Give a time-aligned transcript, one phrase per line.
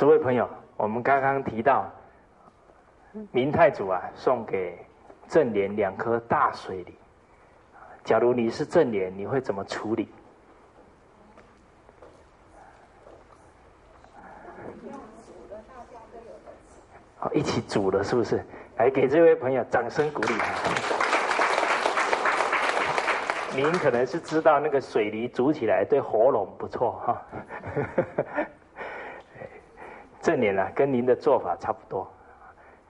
[0.00, 1.84] 诸位朋友，我们刚刚提到
[3.30, 4.78] 明太祖啊，送给
[5.28, 6.94] 正莲两颗大水梨。
[8.02, 10.08] 假如你是正莲，你会怎么处理？
[17.18, 18.42] 好，一起煮了，是不是？
[18.78, 20.32] 来，给这位朋友掌声鼓励。
[23.54, 27.22] 您可能是知道那个水梨煮起来对喉咙不错哈。
[30.20, 32.10] 正莲啊，跟您的做法差不多。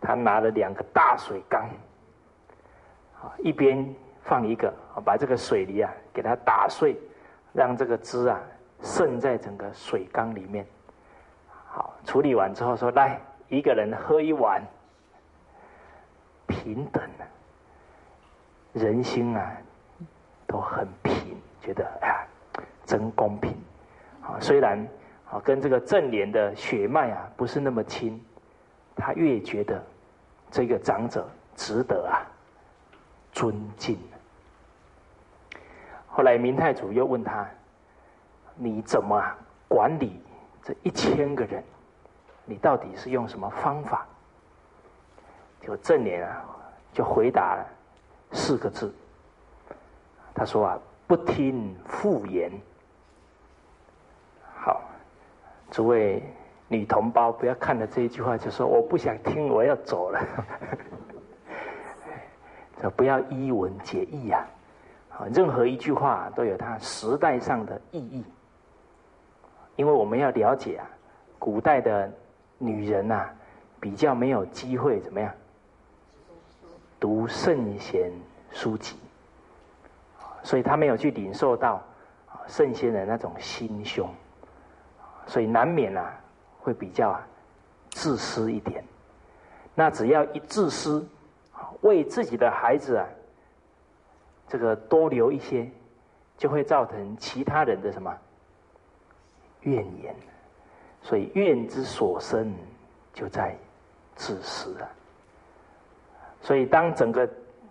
[0.01, 1.69] 他拿了两个大水缸，
[3.21, 4.73] 啊，一边放一个，
[5.05, 6.97] 把这个水泥啊给它打碎，
[7.53, 8.41] 让这个汁啊
[8.83, 10.67] 渗在整个水缸里面。
[11.67, 13.21] 好，处理完之后说来。
[13.53, 14.63] 一个人喝一碗，
[16.47, 17.27] 平等啊，
[18.73, 19.57] 人心啊
[20.47, 22.25] 都很平，觉得哎
[22.85, 23.61] 真公平
[24.23, 24.39] 啊。
[24.39, 24.79] 虽然
[25.31, 28.21] 啊跟这个正莲的血脉啊不是那么亲，
[28.97, 29.83] 他越觉得
[30.51, 32.27] 这个长者值得啊
[33.33, 33.99] 尊敬。
[36.09, 37.49] 后来明太祖又问他：
[38.57, 39.23] 你怎么
[39.69, 40.21] 管理
[40.63, 41.63] 这一千个人？
[42.45, 44.05] 你到底是用什么方法？
[45.63, 46.45] 就正脸啊，
[46.93, 47.65] 就回答了
[48.33, 48.93] 四个字。
[50.35, 52.51] 他说啊，不听妇言。
[54.57, 54.83] 好，
[55.71, 56.23] 诸位
[56.69, 60.21] 女同胞，不要看了这一句话就说我不想听，我要走了。
[62.81, 64.47] 这不要依文解义啊！
[65.11, 68.25] 啊，任何一句话都有它时代上的意义，
[69.77, 70.87] 因为我们要了解啊，
[71.39, 72.11] 古代的。
[72.63, 73.25] 女人呐，
[73.81, 75.33] 比较没有机会怎么样？
[77.01, 78.13] 读圣贤
[78.51, 78.99] 书籍，
[80.43, 81.83] 所以她没有去领受到
[82.47, 84.07] 圣贤的那种心胸，
[85.27, 86.15] 所以难免啊
[86.59, 87.21] 会比较
[87.91, 88.85] 自私一点。
[89.75, 91.07] 那只要一自私，
[91.83, 93.07] 为自己的孩子啊，
[94.49, 95.71] 这个多留一些，
[96.37, 98.15] 就会造成其他人的什么
[99.63, 100.15] 怨言。
[101.03, 102.55] 所以怨之所生，
[103.15, 103.57] 就在
[104.17, 104.89] 自私啊。
[106.43, 107.29] 所以当整个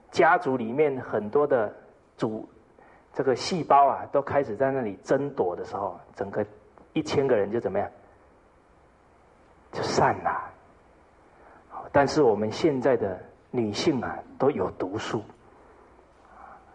[0.10, 1.72] 家族里面很多的
[2.18, 2.48] 主
[3.14, 6.44] 这个细胞啊，都开始在那里争夺的时候，整个
[7.00, 7.90] 一千个人就怎么样，
[9.72, 10.52] 就散了。
[11.94, 13.18] 但是我们现在的
[13.52, 15.24] 女性啊，都有读书，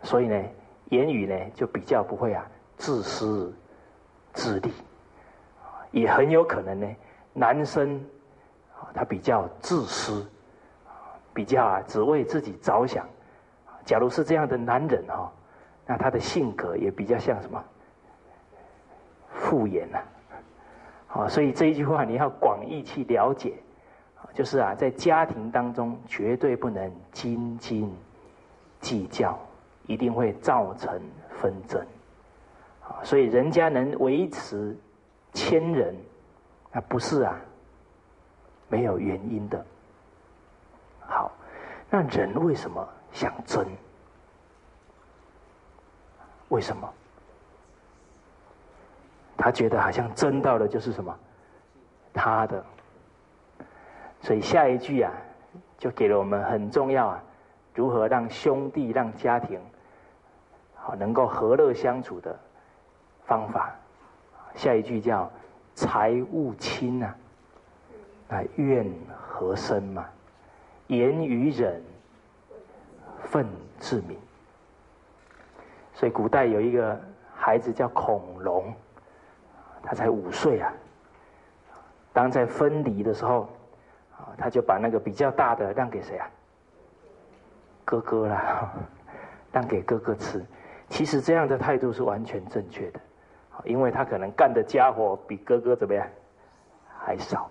[0.02, 0.42] 所以呢，
[0.86, 2.42] 言语呢就比较不会啊
[2.78, 3.54] 自私
[4.32, 4.72] 自利。
[5.90, 6.88] 也很有可能呢，
[7.34, 8.02] 男生
[8.94, 10.26] 他比较自私，
[11.34, 13.06] 比较啊只为自己着想。
[13.84, 15.30] 假如是这样的男人哈，
[15.86, 17.62] 那他的性格也比较像什么？
[19.34, 19.98] 敷衍呐。
[21.14, 23.54] 啊，所以这一句话你要广义去了解，
[24.34, 27.90] 就是啊，在家庭当中绝对不能斤斤
[28.80, 29.38] 计较，
[29.86, 31.00] 一定会造成
[31.40, 31.80] 纷争。
[32.82, 34.76] 啊，所以人家能维持。
[35.36, 35.96] 千人，
[36.70, 37.36] 那不是啊，
[38.68, 39.66] 没有原因的。
[41.00, 41.32] 好，
[41.90, 43.66] 那人为什么想争？
[46.50, 46.88] 为什么？
[49.44, 51.14] 他觉得好像争到的就是什么，
[52.14, 52.64] 他的。
[54.22, 55.12] 所以下一句啊，
[55.76, 57.22] 就给了我们很重要啊，
[57.74, 59.60] 如何让兄弟、让家庭
[60.74, 62.34] 好能够和乐相处的
[63.26, 63.70] 方法。
[64.54, 65.30] 下一句叫
[65.76, 67.14] “财物轻啊，
[68.30, 70.06] 啊怨何生嘛？
[70.86, 71.82] 言语忍，
[73.24, 73.46] 愤
[73.78, 74.16] 自泯。”
[75.92, 76.98] 所以古代有一个
[77.34, 78.72] 孩子叫孔融，
[79.84, 80.72] 他才五岁啊。
[82.12, 83.48] 当在分离的时候，
[84.16, 86.28] 啊，他就把那个比较大的让给谁啊？
[87.84, 88.72] 哥哥了，
[89.52, 90.44] 让给哥哥吃。
[90.88, 93.00] 其实这样的态度是完全正确的。
[93.64, 96.04] 因为他可能干的家伙比哥哥怎么样
[96.98, 97.48] 还少。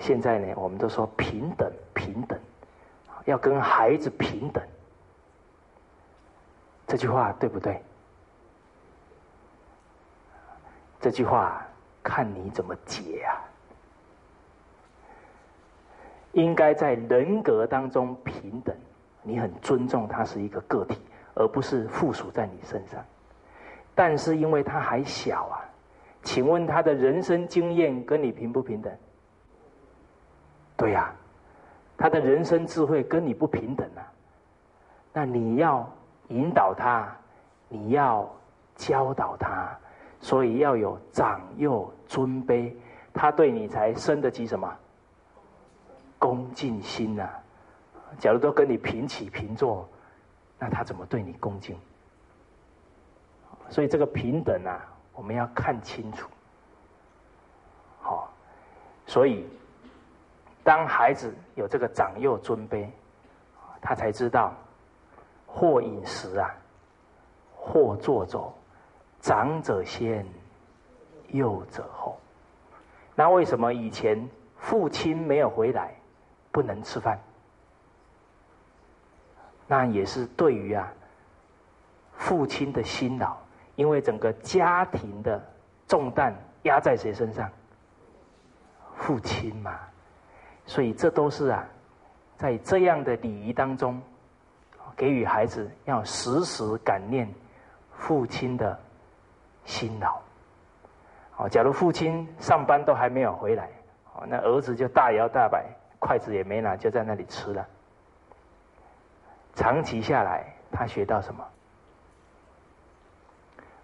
[0.00, 2.36] 现在呢，我们都说平等平等，
[3.24, 4.62] 要跟孩子平等，
[6.86, 7.80] 这句话对不对？
[11.06, 11.64] 这句话
[12.02, 13.38] 看你怎么解啊。
[16.32, 18.74] 应该在人格当中平等，
[19.22, 21.00] 你很尊重他是一个个体，
[21.34, 23.00] 而不是附属在你身上。
[23.94, 25.62] 但是因为他还小啊，
[26.24, 28.92] 请问他的人生经验跟你平不平等？
[30.76, 31.14] 对呀，
[31.96, 34.02] 他的人生智慧跟你不平等啊。
[35.12, 35.88] 那你要
[36.30, 37.16] 引导他，
[37.68, 38.28] 你要
[38.74, 39.78] 教导他，
[40.26, 42.74] 所以要有长幼尊卑，
[43.14, 44.76] 他对你才生得起什么
[46.18, 47.30] 恭敬心呐。
[48.18, 49.88] 假如都跟你平起平坐，
[50.58, 51.78] 那他怎么对你恭敬？
[53.70, 56.28] 所以这个平等啊，我们要看清楚。
[58.00, 58.28] 好，
[59.06, 59.46] 所以
[60.64, 62.88] 当孩子有这个长幼尊卑，
[63.80, 64.52] 他才知道
[65.46, 66.52] 或饮食啊，
[67.54, 68.52] 或坐走，
[69.20, 70.26] 长者先，
[71.28, 72.18] 幼者后。
[73.14, 75.94] 那为什么以前父亲没有回来，
[76.52, 77.18] 不能吃饭？
[79.66, 80.92] 那也是对于啊，
[82.12, 83.36] 父亲的辛劳，
[83.74, 85.42] 因为整个家庭的
[85.88, 87.50] 重担压在谁身上？
[88.96, 89.78] 父亲嘛，
[90.66, 91.66] 所以这都是啊，
[92.36, 94.00] 在这样的礼仪当中，
[94.96, 97.28] 给予孩子要时时感念
[97.92, 98.78] 父亲的
[99.66, 100.18] 辛劳。
[101.36, 103.68] 哦，假如父亲上班都还没有回来，
[104.14, 105.66] 哦，那儿子就大摇大摆，
[105.98, 107.66] 筷子也没拿，就在那里吃了。
[109.54, 111.44] 长期下来，他学到什么？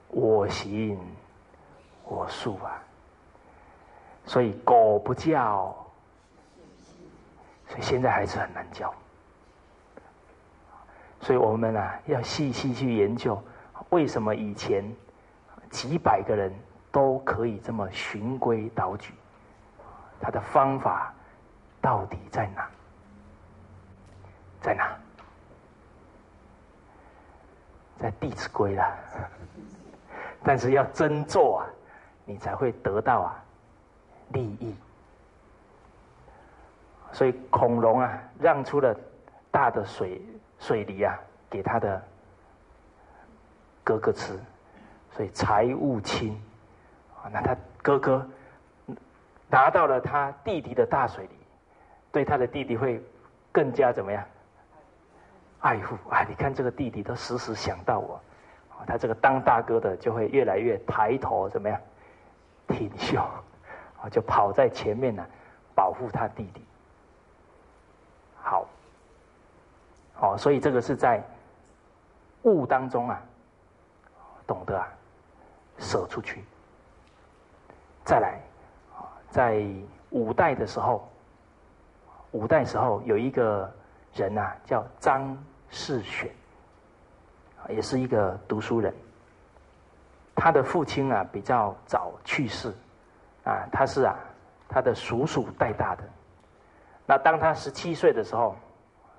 [0.09, 0.99] 我行
[2.05, 2.83] 我素啊！
[4.27, 5.75] 所以狗不叫，
[7.67, 8.93] 所以现在孩子很难教。
[11.21, 13.43] 所以我们啊，要细细去研究，
[13.89, 14.85] 为什么以前
[15.73, 16.53] 几百个人
[16.93, 19.15] 都可以这么循规蹈矩？
[20.21, 21.13] 他的方法
[21.81, 22.69] 到底在哪？
[24.61, 24.97] 在哪？
[27.99, 28.95] 在《弟子规》啦，
[30.45, 31.67] 但是要真做啊，
[32.25, 33.45] 你才会得到啊
[34.29, 34.77] 利益。
[37.13, 38.97] 所以孔融啊，让出了
[39.51, 40.21] 大的水
[40.59, 41.19] 水梨啊，
[41.49, 42.03] 给他的
[43.85, 44.39] 哥哥吃，
[45.17, 46.41] 所以财物轻
[47.17, 47.31] 啊。
[47.33, 48.27] 那他哥哥
[49.49, 51.37] 拿到了他弟弟的大水里，
[52.11, 53.03] 对他的弟弟会
[53.51, 54.25] 更加怎么样？
[55.61, 56.25] 爱护啊！
[56.29, 58.21] 你看这个弟弟都时时想到我，
[58.85, 61.81] 他这个当大哥的就会越来越抬头，怎么样？
[62.67, 63.21] 挺胸，
[64.01, 65.25] 啊，就跑在前面呢，
[65.73, 66.65] 保护他弟弟。
[68.43, 68.67] 好，
[70.21, 71.23] 哦，所以这个是在
[72.43, 73.23] 物当中啊，
[74.47, 74.89] 懂得啊，
[75.83, 76.43] 舍出去。
[78.07, 78.41] 再来，
[79.29, 79.63] 在
[80.09, 81.07] 五代的时候，
[82.31, 83.71] 五代时候有一个
[84.15, 85.37] 人呐，叫张。
[85.75, 86.31] 世选，
[87.71, 88.93] 也是一个读书人。
[90.35, 92.69] 他的父亲啊比较早去世，
[93.43, 94.15] 啊，他是啊
[94.69, 96.05] 他的叔叔带大的。
[97.07, 98.55] 那当他十七岁的时候，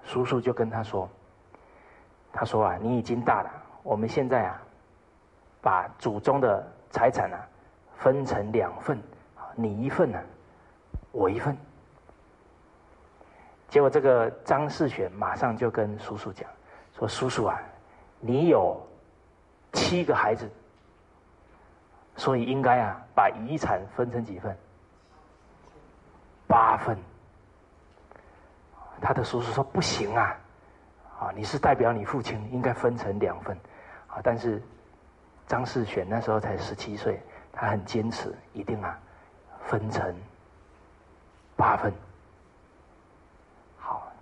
[0.03, 1.09] 叔叔就跟他说
[2.31, 3.49] ：“他说啊，你已经大了，
[3.81, 4.61] 我们现在啊
[5.63, 7.39] 把祖宗的财产啊
[7.97, 9.01] 分成两份，
[9.55, 10.19] 你一份呢，
[11.11, 11.57] 我一份。”
[13.69, 16.47] 结果，这个张世选马上就跟叔叔讲
[16.95, 17.59] ：“说叔叔啊，
[18.19, 18.79] 你有
[19.71, 20.47] 七个孩子，
[22.15, 24.55] 所以应该啊把遗产分成几份？
[26.45, 26.95] 八份。”
[29.01, 30.37] 他的叔叔说：“不行啊，
[31.19, 33.57] 啊，你是代表你父亲，应该分成两份。”
[34.07, 34.61] 啊，但是
[35.47, 37.21] 张世选那时候才十七岁，
[37.51, 38.97] 他很坚持，一定啊
[39.65, 40.15] 分成
[41.55, 41.93] 八份。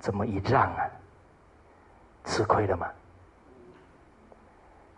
[0.03, 0.89] 这么一让啊，
[2.25, 2.89] 吃亏了吗？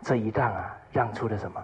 [0.00, 1.62] 这一让啊，让出了什么？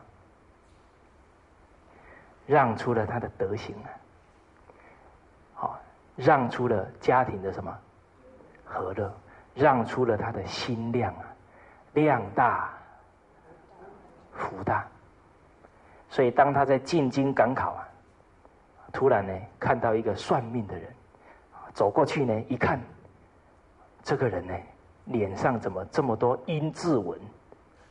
[2.47, 3.89] 让出了他的德行啊，
[5.55, 5.81] 好，
[6.17, 7.75] 让出了家庭的什么
[8.67, 9.11] 和乐，
[9.55, 11.25] 让出了他的心量啊，
[11.95, 12.71] 量大
[14.33, 14.87] 福大。
[16.09, 17.89] 所以当他在进京赶考啊，
[18.93, 20.93] 突然呢看到一个算命的人，
[21.73, 22.81] 走过去呢一看。
[24.03, 24.55] 这个人呢，
[25.05, 27.21] 脸上怎么这么多阴字纹？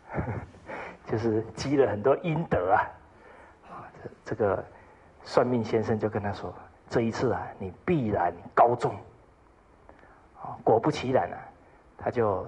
[1.06, 2.82] 就是积了很多阴德啊！
[3.70, 4.66] 啊，这这个
[5.24, 6.52] 算命先生就跟他说
[6.90, 8.92] ：“这一次啊，你必然高中。”
[10.42, 11.38] 啊，果不其然啊，
[11.96, 12.46] 他就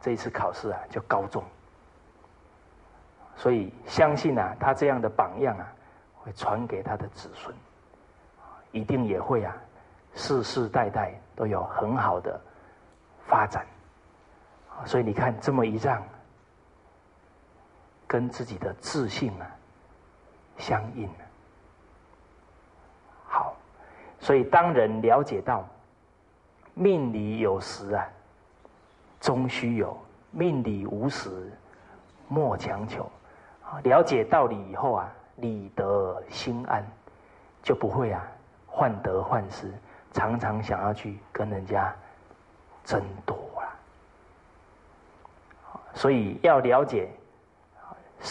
[0.00, 1.42] 这一次考试啊就高中。
[3.38, 5.72] 所以相信啊，他这样的榜样啊，
[6.22, 7.54] 会传给他的子孙，
[8.72, 9.56] 一定也会啊，
[10.14, 12.38] 世世代代都有很好的。
[13.28, 13.66] 发展，
[14.86, 16.02] 所以你看这么一让，
[18.06, 19.44] 跟自己的自信啊
[20.56, 21.06] 相应。
[23.26, 23.54] 好，
[24.18, 25.62] 所以当人了解到
[26.72, 28.08] 命里有时啊，
[29.20, 29.94] 终须有
[30.30, 31.52] 命里无时
[32.28, 33.06] 莫强求。
[33.84, 36.84] 了解道理以后啊，理得心安，
[37.62, 38.26] 就不会啊
[38.66, 39.72] 患得患失，
[40.12, 41.94] 常常想要去跟人家
[42.84, 43.68] 争夺了。
[45.94, 47.08] 所以要了解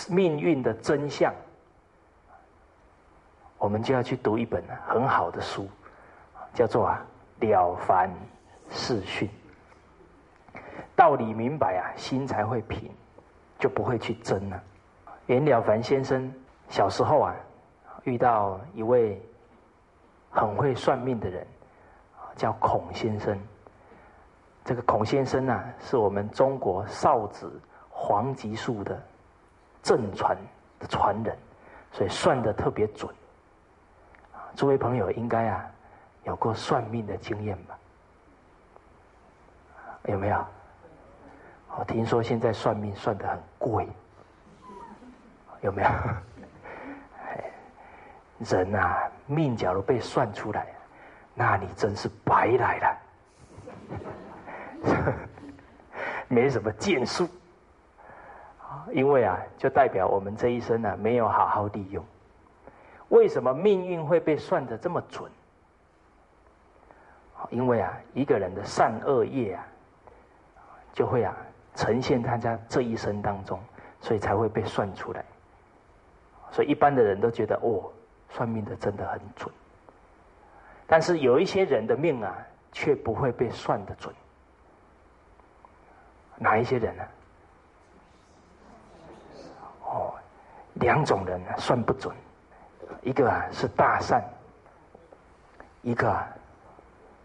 [0.09, 1.33] 命运的真相，
[3.57, 5.67] 我们就要去读一本很好的书，
[6.53, 7.05] 叫做啊
[7.45, 8.11] 《了凡
[8.69, 9.29] 四训》。
[10.95, 12.91] 道理明白啊，心才会平，
[13.59, 14.63] 就不会去争了。
[15.27, 16.33] 袁了凡先生
[16.69, 17.35] 小时候啊，
[18.03, 19.21] 遇到一位
[20.31, 21.45] 很会算命的人，
[22.35, 23.37] 叫孔先生。
[24.63, 29.01] 这个孔先生呢，是我们中国少子黄吉术的
[29.83, 30.37] 正传
[30.79, 31.37] 的传人，
[31.91, 33.13] 所以算的特别准。
[34.55, 35.69] 诸位朋友应该啊，
[36.23, 37.77] 有过算命的经验吧？
[40.05, 40.45] 有没有？
[41.77, 43.87] 我听说现在算命算的很贵。
[45.61, 45.89] 有没有？
[48.39, 50.67] 人啊，命假如被算出来，
[51.33, 52.97] 那你真是白来了，
[56.27, 57.27] 没什么建树。
[58.91, 62.05] 因为啊，就代表我们这一生呢没有好好利用。
[63.09, 65.31] 为什么命运会被算的这么准？
[67.49, 69.65] 因为啊，一个人的善恶业啊，
[70.93, 71.35] 就会啊
[71.73, 73.59] 呈现他家这一生当中，
[73.99, 75.25] 所以才会被算出来。
[76.51, 77.91] 所以一般的人都觉得哦，
[78.29, 79.53] 算命的真的很准。
[80.87, 82.35] 但是有一些人的命啊，
[82.71, 84.13] 却不会被算的准。
[86.37, 87.03] 哪一些人呢？
[89.83, 90.13] 哦，
[90.75, 92.15] 两种人算不准，
[93.01, 94.23] 一个啊是大善，
[95.81, 96.27] 一个啊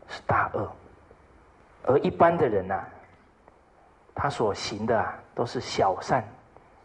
[0.09, 0.71] 是大恶。
[1.85, 2.85] 而一般的人呢，
[4.15, 6.25] 他所行的啊都是小善，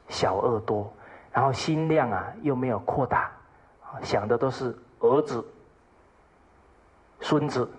[0.09, 0.91] 小恶多。
[1.37, 3.29] 然后心量啊又没有扩大，
[4.01, 5.45] 想的都是儿子、
[7.19, 7.69] 孙子、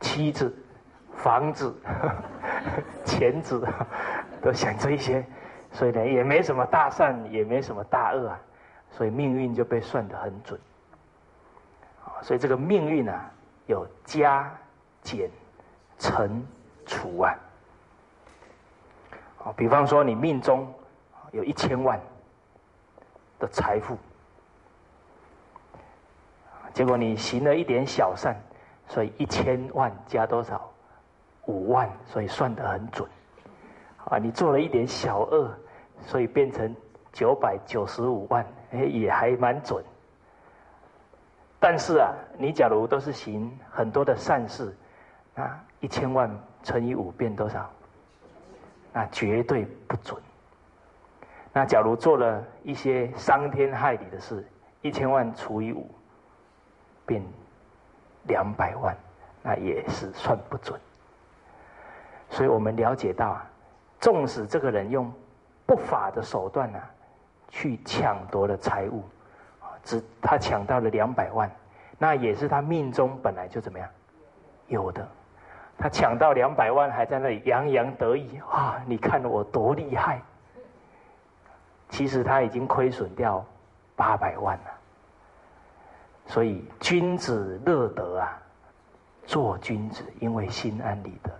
[0.00, 0.52] 妻子、
[1.14, 1.72] 房子、
[3.06, 3.64] 钱子，
[4.42, 5.24] 都想这一些，
[5.70, 8.40] 所以呢也没什么大善，也没什么大恶啊，
[8.90, 10.58] 所以命运就被算得很准。
[12.22, 13.30] 所以这个命运啊
[13.66, 14.52] 有加
[15.00, 15.30] 减
[15.96, 16.44] 乘
[16.84, 17.32] 除啊。
[19.56, 20.74] 比方说你命中
[21.30, 22.00] 有一千万。
[23.38, 23.96] 的财富，
[26.72, 28.36] 结果你行了一点小善，
[28.86, 30.70] 所以一千万加多少？
[31.46, 33.08] 五万，所以算得很准。
[34.04, 35.50] 啊，你做了一点小恶，
[36.02, 36.74] 所以变成
[37.12, 39.82] 九百九十五万，哎，也还蛮准。
[41.60, 44.76] 但是啊，你假如都是行很多的善事，
[45.34, 46.30] 那一千万
[46.62, 47.68] 乘以五变多少？
[48.92, 50.20] 那绝对不准。
[51.58, 54.46] 那假如做了一些伤天害理的事，
[54.80, 55.90] 一千万除以五，
[57.04, 57.20] 变
[58.28, 58.96] 两百万，
[59.42, 60.78] 那也是算不准。
[62.30, 63.50] 所以我们了解到啊，
[63.98, 65.12] 纵使这个人用
[65.66, 66.78] 不法的手段呢，
[67.48, 69.02] 去抢夺了财物，
[69.82, 71.50] 只他抢到了两百万，
[71.98, 73.88] 那也是他命中本来就怎么样
[74.68, 75.04] 有的。
[75.76, 78.80] 他抢到两百万，还在那里洋洋得意啊！
[78.86, 80.22] 你看我多厉害！
[81.88, 83.44] 其实他已经亏损掉
[83.96, 84.70] 八百万了，
[86.26, 88.38] 所以君子乐得啊，
[89.26, 91.30] 做君子因为心安理得，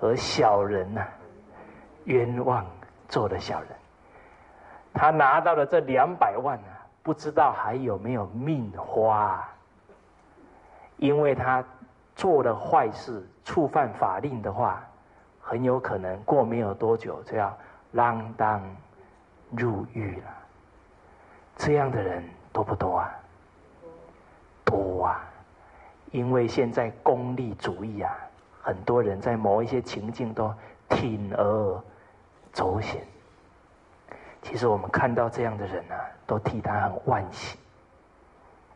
[0.00, 1.04] 而小人呢，
[2.04, 2.64] 冤枉
[3.08, 3.68] 做了小人。
[4.94, 9.46] 他拿到了这两百万啊，不知道还有没有命花，
[10.96, 11.62] 因为他
[12.14, 14.82] 做了坏事，触犯法令的话，
[15.42, 17.54] 很有可能过没有多久就要
[17.92, 18.60] 锒铛。
[19.50, 20.34] 入狱了，
[21.56, 22.22] 这样的人
[22.52, 23.14] 多不多啊？
[24.64, 25.24] 多啊！
[26.10, 28.16] 因为现在功利主义啊，
[28.62, 30.52] 很多人在某一些情境都
[30.88, 31.82] 铤而
[32.52, 33.04] 走险。
[34.42, 35.94] 其实我们看到这样的人啊，
[36.26, 37.58] 都替他很惋惜。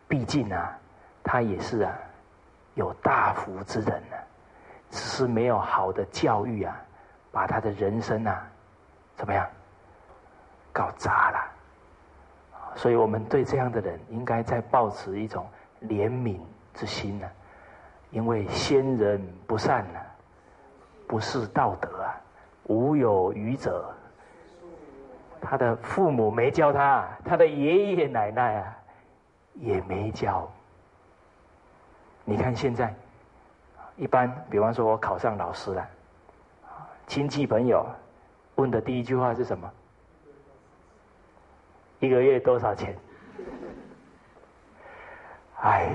[0.07, 0.79] 毕竟啊，
[1.23, 1.93] 他也是啊，
[2.75, 4.17] 有大福之人呢，
[4.91, 6.81] 只是没有好的教育啊，
[7.33, 8.47] 把他的人生啊，
[9.17, 9.49] 怎么样？
[10.81, 11.39] 搞砸了，
[12.75, 15.47] 所以我们对这样的人应该在抱持一种
[15.83, 16.39] 怜悯
[16.73, 17.29] 之心呢，
[18.11, 20.01] 因为先人不善呢，
[21.07, 22.17] 不是道德啊，
[22.65, 23.95] 无有愚者，
[25.39, 28.77] 他的父母没教他，他的爷爷奶奶啊
[29.57, 30.51] 也没教。
[32.25, 32.95] 你看现在，
[33.97, 35.87] 一般比方说我考上老师了，
[37.07, 37.85] 亲戚朋友
[38.55, 39.71] 问的第一句话是什么？
[42.01, 42.97] 一个月多少钱？
[45.63, 45.93] 哎，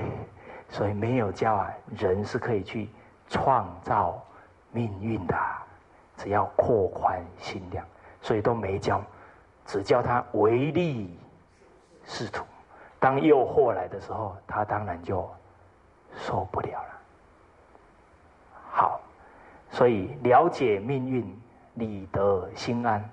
[0.69, 2.87] 所以没有教啊，人是可以去
[3.27, 4.23] 创造
[4.71, 5.35] 命运的，
[6.15, 7.83] 只要扩宽心量，
[8.21, 9.03] 所以都没教，
[9.65, 11.17] 只教他唯利
[12.05, 12.45] 是图。
[12.99, 15.27] 当诱惑来的时候，他当然就
[16.15, 17.01] 受不了了。
[18.69, 19.01] 好，
[19.71, 21.41] 所以了解命运，
[21.73, 23.03] 理得心安，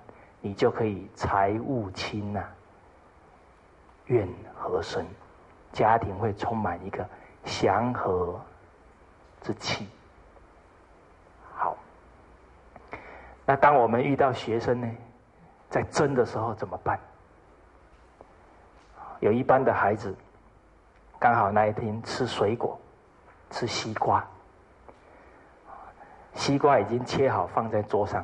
[0.42, 2.44] 你就可以财物轻呐，
[4.12, 5.04] 愿和生。
[5.72, 7.02] 家庭会充满一个
[7.46, 8.38] 祥和
[9.40, 9.88] 之气。
[11.54, 11.74] 好，
[13.46, 14.86] 那当我们遇到学生呢，
[15.70, 17.00] 在争的时候怎么办？
[19.20, 20.14] 有一班的孩子，
[21.18, 22.78] 刚好那一天吃水果，
[23.50, 24.22] 吃西瓜，
[26.34, 28.22] 西瓜已经切好放在桌上，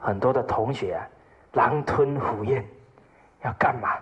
[0.00, 1.06] 很多的同学啊，
[1.52, 2.66] 狼吞虎咽，
[3.44, 3.98] 要干嘛？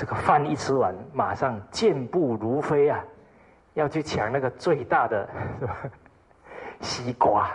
[0.00, 3.04] 这个饭一吃完，马上健步如飞啊，
[3.74, 5.28] 要去抢那个最大的
[6.80, 7.50] 西瓜。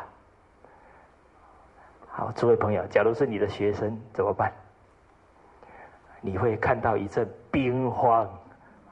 [2.08, 4.54] 好，诸位朋友，假如是你的学生怎么办？
[6.22, 8.30] 你会看到一阵兵荒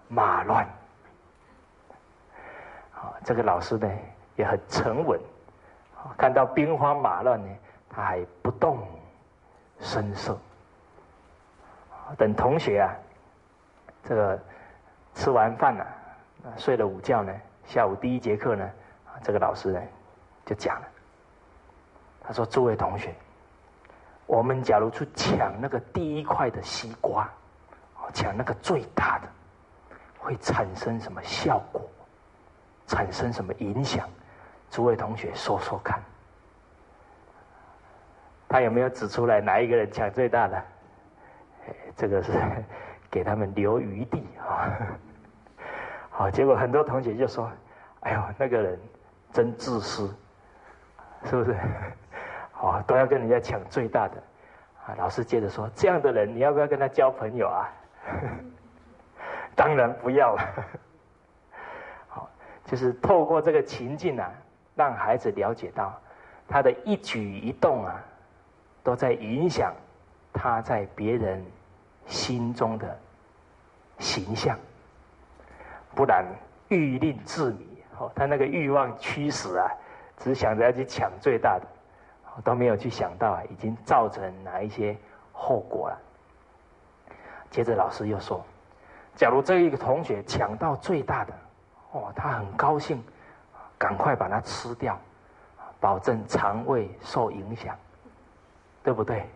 [0.07, 0.67] 马乱。
[2.89, 3.87] 好，这个老师呢
[4.35, 5.21] 也很沉稳，
[6.17, 7.55] 看到兵荒马乱呢，
[7.87, 8.79] 他还不动
[9.79, 10.35] 声色。
[12.17, 12.89] 等同学啊。
[14.03, 14.39] 这个
[15.15, 15.87] 吃完饭了，
[16.57, 17.33] 睡了午觉呢。
[17.65, 18.69] 下午第一节课呢，
[19.23, 19.81] 这个老师呢
[20.45, 20.87] 就讲了，
[22.21, 23.15] 他说：“诸位同学，
[24.25, 27.29] 我们假如去抢那个第一块的西瓜，
[28.13, 29.27] 抢那个最大的，
[30.19, 31.81] 会产生什么效果？
[32.85, 34.05] 产生什么影响？
[34.69, 36.03] 诸位同学说说看。
[38.49, 40.63] 他有没有指出来哪一个人抢最大的？
[41.95, 42.33] 这个是。”
[43.13, 44.73] 给他们留余地啊！
[46.09, 47.47] 好，结果很多同学就说
[48.01, 48.79] ：“哎呦，那个人
[49.31, 50.11] 真自私，
[51.23, 51.55] 是不是？
[52.51, 54.15] 好，都要跟人家抢最大的。”
[54.87, 57.69] 啊，老师接着说：“这样的人，你要不要跟他交朋友啊？”
[59.55, 60.41] 当然不要了。
[62.07, 62.27] 好，
[62.65, 64.31] 就是透过这个情境啊，
[64.73, 65.93] 让孩子了解到
[66.47, 68.03] 他的一举一动啊，
[68.81, 69.71] 都在影响
[70.33, 71.45] 他在别人。
[72.05, 72.99] 心中的
[73.99, 74.57] 形象，
[75.95, 76.25] 不然
[76.69, 77.67] 欲令自迷。
[77.97, 79.71] 哦，他那个欲望驱使啊，
[80.17, 81.65] 只想着要去抢最大的，
[82.43, 84.97] 都没有去想到啊，已经造成哪一些
[85.31, 85.99] 后果了。
[87.51, 88.43] 接着老师又说，
[89.15, 91.33] 假如这一个同学抢到最大的，
[91.91, 93.03] 哦，他很高兴，
[93.77, 94.99] 赶快把它吃掉，
[95.79, 97.77] 保证肠胃受影响，
[98.81, 99.29] 对不对？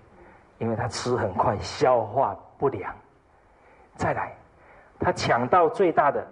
[0.58, 2.36] 因为他吃很快，消化。
[2.58, 2.92] 不良，
[3.96, 4.36] 再来，
[5.00, 6.26] 他抢到最大的，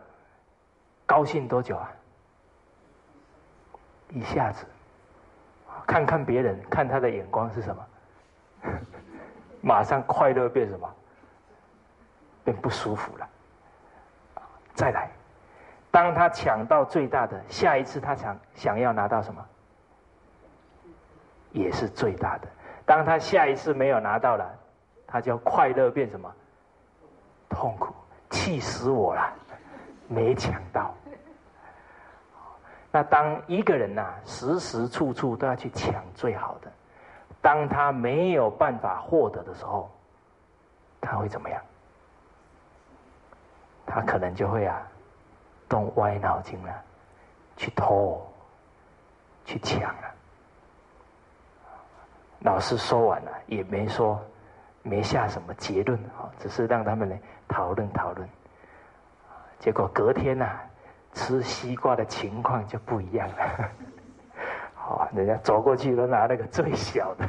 [1.05, 1.91] 高兴多久啊？
[4.09, 4.65] 一下子，
[5.85, 7.85] 看看别人，看他的眼光是什么？
[9.61, 10.95] 马上快乐变什么？
[12.43, 13.29] 变不舒服了。
[14.73, 15.09] 再来，
[15.91, 19.45] 当他抢到最大的，下一次他想想要拿到什么？
[21.51, 22.47] 也是最大的。
[22.85, 24.59] 当他下一次没有拿到了。
[25.07, 26.29] 他就快乐变什么？
[27.47, 27.93] 痛苦，
[28.45, 29.33] 气死我了！
[30.07, 30.93] 没抢到。
[32.91, 36.71] 那当一个人呐，时时处处都要去抢最好的，
[37.41, 39.89] 当他没有办法获得的时候，
[41.01, 41.59] 他会怎么样？
[43.83, 44.79] 他可能就会啊，
[45.67, 46.83] 动歪脑筋了，
[47.57, 48.31] 去偷，
[49.43, 50.15] 去抢了。
[52.41, 54.23] 老师说完了，也没说。
[54.87, 57.17] 没下什么结论啊，只是让他们呢
[57.47, 58.29] 讨论讨论。
[59.57, 60.47] 结果隔天呐，
[61.11, 63.35] 吃西瓜的情况就不一样了。
[64.75, 67.27] 好， 人家走过去都拿那个最小的。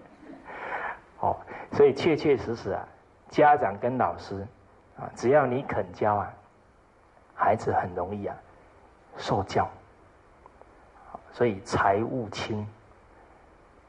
[1.20, 1.36] 哦，
[1.70, 2.84] 所以确确实实啊，
[3.28, 4.44] 家长跟老师
[4.98, 6.32] 啊，只要你肯教啊，
[7.36, 8.36] 孩子很容易啊
[9.16, 9.70] 受教。
[11.30, 12.66] 所以财物轻，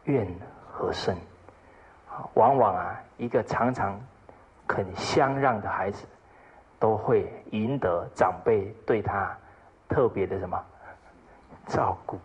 [0.03, 0.27] 怨
[0.71, 1.17] 和甚。
[2.33, 3.99] 往往啊，一个常常
[4.67, 6.05] 肯相让的孩子，
[6.79, 9.35] 都会赢得长辈对他
[9.87, 10.63] 特别的什么
[11.67, 12.19] 照顾。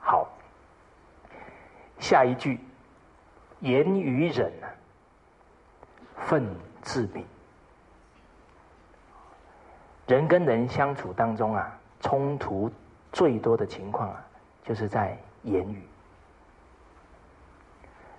[0.00, 0.28] 好，
[1.98, 2.60] 下一句，
[3.60, 4.68] 言语忍啊，
[6.16, 6.46] 愤
[6.82, 7.24] 自泯。
[10.06, 12.70] 人跟人相处当中啊，冲突
[13.10, 14.22] 最多的情况啊，
[14.62, 15.82] 就是在言语。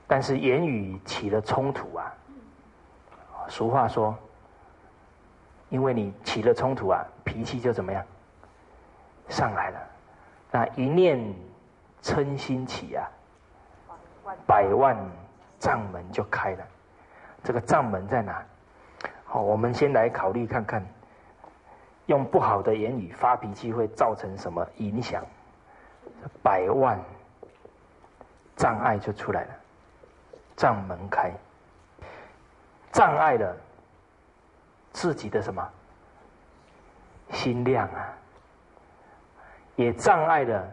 [0.07, 2.13] 但是言语起了冲突啊，
[3.47, 4.15] 俗话说，
[5.69, 8.05] 因为你起了冲突啊，脾气就怎么样
[9.27, 9.79] 上来了。
[10.51, 11.19] 那一念
[12.01, 13.09] 嗔心起啊，
[14.45, 14.95] 百万
[15.59, 16.63] 障门就开了。
[17.43, 18.45] 这个障门在哪？
[19.25, 20.85] 好，我们先来考虑看看，
[22.05, 25.25] 用不好的言语发脾气会造成什么影响？
[26.43, 26.99] 百万
[28.55, 29.49] 障碍就出来了。
[30.55, 31.31] 障门开，
[32.91, 33.55] 障碍了
[34.93, 35.67] 自己的什么
[37.31, 38.13] 心量啊？
[39.75, 40.65] 也障碍了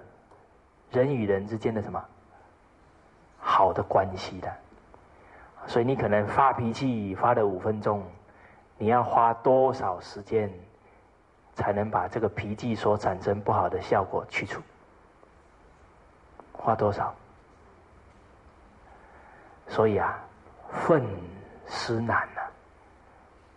[0.91, 2.01] 人与人之间的什么
[3.41, 4.53] 好的关系的。
[5.67, 8.05] 所以你可能发脾气发了五分钟，
[8.79, 10.53] 你要花多少时间
[11.55, 14.63] 才能把这个脾气所产生不好的效果去除？
[16.53, 17.13] 花多少？
[19.73, 20.23] 所以啊，
[20.71, 21.03] 愤
[21.67, 22.43] 思难呐。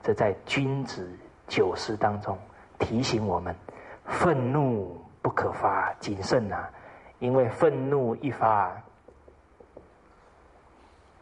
[0.02, 1.06] 这在君子
[1.46, 2.40] 九思当中
[2.80, 3.54] 提醒我们：
[4.06, 6.70] 愤怒不可发，谨慎呐！
[7.20, 8.82] 因为愤怒一发，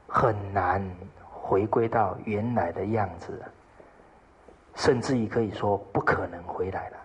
[0.08, 0.80] 很难
[1.28, 3.44] 回归到原来的样子，
[4.76, 6.98] 甚至于可以说不可能回来了。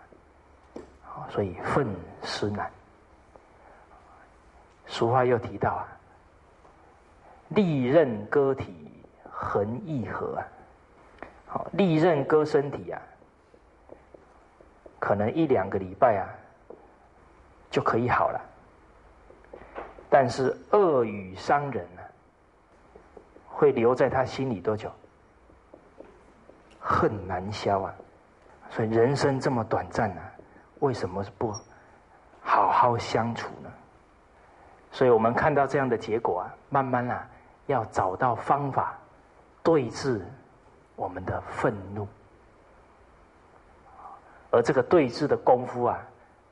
[1.31, 1.87] 所以愤
[2.23, 2.71] 思难。
[4.87, 5.89] 俗话又提到啊。
[7.49, 8.75] 利刃割体，
[9.31, 10.39] 恒易合！
[11.47, 13.01] 好，利刃割身体啊，
[14.99, 16.29] 可能一两个礼拜啊
[17.71, 18.41] 就可以好了。
[20.11, 22.03] 但是恶语伤人呢，
[23.47, 24.91] 会留在他心里多久？
[26.81, 27.95] 恨难消啊！
[28.71, 30.33] 所以人生这么短暂啊，
[30.81, 31.53] 为什么不
[32.43, 33.71] 好好相处呢？
[34.91, 37.27] 所以我们看到这样的结果啊，慢慢啊。
[37.69, 38.99] 要找到方法
[39.63, 40.21] 对峙
[40.97, 42.09] 我们的愤怒，
[44.51, 45.99] 而这个对峙的功夫啊，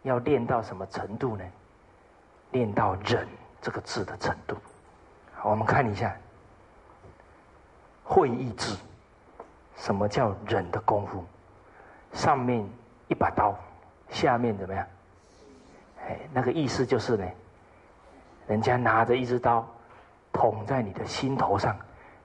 [0.03, 1.45] 要练到什么程度呢？
[2.53, 3.27] 练到忍
[3.63, 4.57] 这个字的程度。
[5.43, 6.15] 我们看一下
[8.05, 8.77] 会意志，
[9.77, 11.25] 什么叫忍的功夫？
[12.13, 12.63] 上面
[13.09, 13.59] 一把刀，
[14.11, 14.87] 下面怎么样？
[16.03, 17.27] 哎，那个意思就是呢，
[18.47, 19.67] 人家拿着一支刀。
[20.37, 21.75] 捧在你的心头上，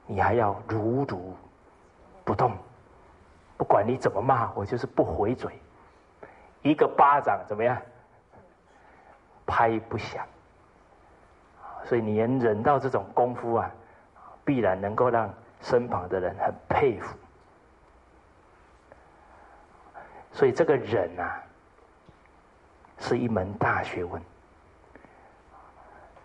[0.06, 1.34] 你还要如如
[2.26, 2.52] 不动，
[3.56, 5.58] 不管你怎么骂我，就是不回嘴，
[6.62, 7.82] 一个巴掌怎么样，
[9.46, 10.26] 拍不响。
[11.86, 13.72] 所以你能忍到这种功夫啊，
[14.44, 17.18] 必然能够让身旁的人很佩服。
[20.34, 21.42] 所以这个忍啊，
[22.98, 24.22] 是一门大学问，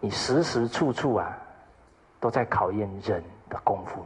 [0.00, 1.38] 你时时处处啊。
[2.20, 4.04] 都在考验忍的功夫，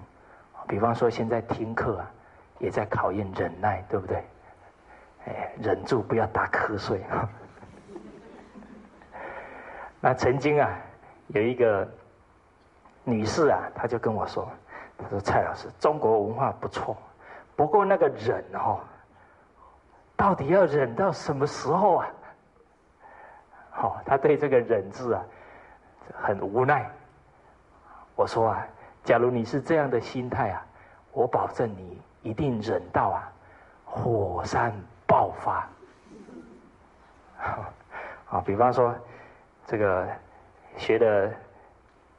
[0.68, 2.11] 比方说现在听课啊，
[2.59, 4.25] 也在考验忍耐，对不对？
[5.27, 7.03] 哎，忍住不要打瞌睡。
[10.01, 10.79] 那曾经啊，
[11.29, 11.87] 有一个
[13.05, 14.49] 女士啊，她就跟我说
[14.96, 16.96] ：“她说蔡老师，中国文化不错，
[17.55, 18.81] 不过那个忍哦，
[20.16, 22.09] 到底要忍到什么时候啊？”
[23.70, 25.23] 好，她对这个忍字啊，
[26.14, 26.90] 很无奈。
[28.20, 28.66] 我说啊，
[29.02, 30.62] 假如你是这样的心态啊，
[31.11, 33.33] 我保证你一定忍到啊，
[33.83, 34.70] 火山
[35.06, 35.66] 爆发。
[38.28, 38.94] 啊，比方说
[39.64, 40.06] 这个
[40.76, 41.33] 学的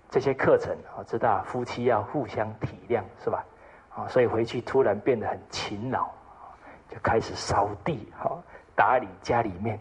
[0.09, 3.45] 这些课程，我知道夫妻要互相体谅，是吧？
[3.95, 6.09] 啊，所以回去突然变得很勤劳，
[6.89, 8.41] 就开始扫地，好
[8.75, 9.79] 打理家里面，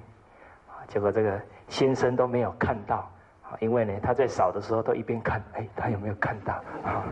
[0.87, 3.11] 结果这个先生都没有看到。
[3.59, 7.05] 因为呢，他在扫的时候都一边看，哎，他有没有看到啊？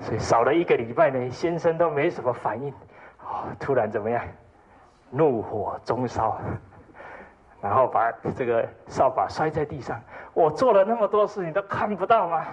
[0.00, 2.72] 所以扫了一个礼拜呢，先生都没什么反应，
[3.20, 4.24] 哦，突然怎么样？
[5.10, 6.40] 怒火中烧，
[7.60, 10.00] 然后把这个扫把摔在地上。
[10.34, 12.46] 我做了那么多事，你都看不到吗？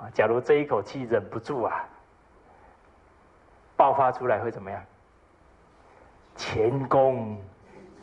[0.00, 1.84] 啊，假如这一口气忍不住啊，
[3.76, 4.82] 爆发出来会怎么样？
[6.34, 7.38] 前功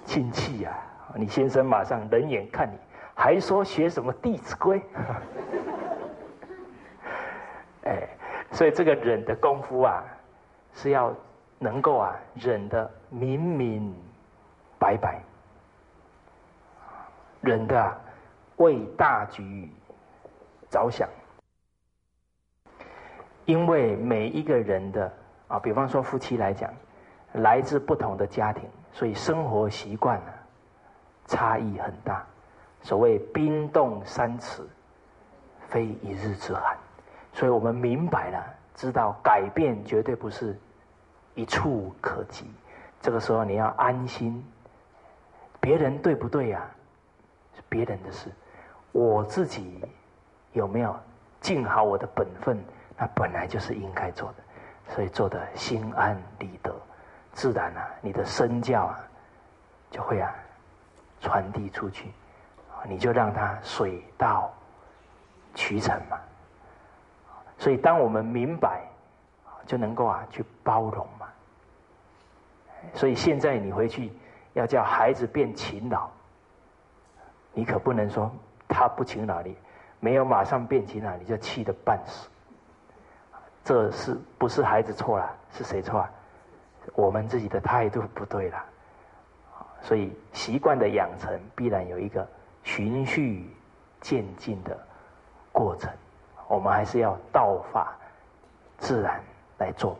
[0.06, 0.78] 尽弃呀！
[1.15, 2.78] 你先生马上冷眼看你，
[3.15, 4.80] 还说学什么《弟子规》？
[7.86, 8.08] 哎，
[8.52, 10.04] 所以这个忍的功夫啊，
[10.74, 11.15] 是要
[11.60, 13.96] 能够啊忍的明明
[14.78, 15.22] 白白，
[17.41, 17.98] 忍的
[18.58, 19.72] 为大局
[20.70, 21.08] 着想。
[23.46, 25.12] 因为每一个人的
[25.48, 26.70] 啊，比方说夫妻来讲，
[27.34, 30.34] 来自不同的家庭，所以生活习惯呢。
[31.28, 32.26] 差异很大。
[32.82, 34.66] 所谓冰冻三尺，
[35.68, 36.78] 非一日之寒。
[37.34, 40.58] 所以我们明白了，知道改变绝对不是
[41.36, 42.50] 一触可及。
[43.00, 44.44] 这个时候你要安心，
[45.60, 46.66] 别人对不对呀？
[47.56, 48.32] 是别人的事，
[48.92, 49.84] 我自己
[50.54, 50.96] 有没有
[51.42, 52.58] 尽好我的本分？
[52.98, 56.76] 那本来就是应该做的，所以做的心安理得，
[57.34, 59.00] 自然啊，你的身教啊，
[59.92, 60.34] 就会啊
[61.21, 62.12] 传递出去，
[62.88, 64.51] 你就让它水到
[65.56, 66.17] 渠成嘛。
[67.58, 68.84] 所以，当我们明白，
[69.65, 71.27] 就能够啊去包容嘛。
[72.93, 74.12] 所以现在你回去
[74.53, 76.08] 要叫孩子变勤劳，
[77.53, 78.32] 你可不能说
[78.67, 79.58] 他不勤劳，你
[79.99, 82.30] 没有马上变勤劳，你就气得半死。
[83.63, 85.36] 这是不是孩子错了？
[85.51, 86.12] 是谁错啊？
[86.93, 88.63] 我们自己的态度不对了。
[89.82, 92.28] 所以习惯的养成必然有一个
[92.63, 93.50] 循序
[94.02, 94.78] 渐进的
[95.52, 95.92] 过程。
[96.48, 97.96] 我们还是要道法
[98.78, 99.22] 自然
[99.58, 99.98] 来做。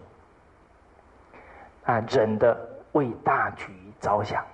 [1.86, 2.58] 啊，人的
[2.92, 4.46] 为大局着想，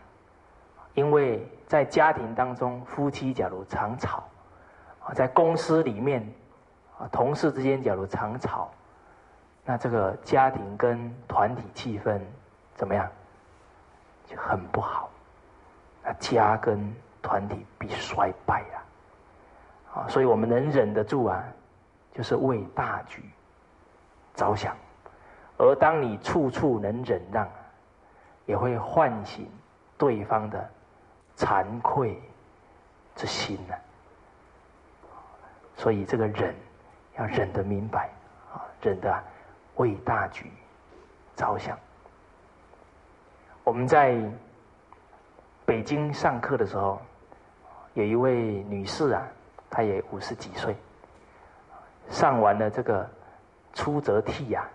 [0.93, 4.23] 因为在家庭当中，夫妻假如常吵，
[4.99, 6.21] 啊，在公司里面，
[6.99, 8.69] 啊，同事之间假如常吵，
[9.65, 12.19] 那这个家庭跟团体气氛
[12.75, 13.09] 怎么样？
[14.25, 15.09] 就很不好。
[16.03, 18.75] 那家跟团体必衰败啊！
[19.95, 21.43] 啊，所以我们能忍得住啊。
[22.15, 23.27] 就是为大局
[24.35, 24.77] 着想，
[25.57, 27.49] 而当你处处能忍让，
[28.45, 29.49] 也会唤醒
[29.97, 30.69] 对方的
[31.35, 32.21] 惭愧
[33.15, 33.73] 之心呢。
[35.75, 36.55] 所以这个忍
[37.17, 38.11] 要忍得明白
[38.53, 39.11] 啊，忍得
[39.77, 40.51] 为大局
[41.35, 41.75] 着想。
[43.63, 44.21] 我们在
[45.65, 47.01] 北京上课的时候，
[47.93, 49.23] 有一位女士啊，
[49.69, 50.75] 她也五十几岁。
[52.09, 53.09] 上完了这个
[53.73, 54.67] 出则替呀，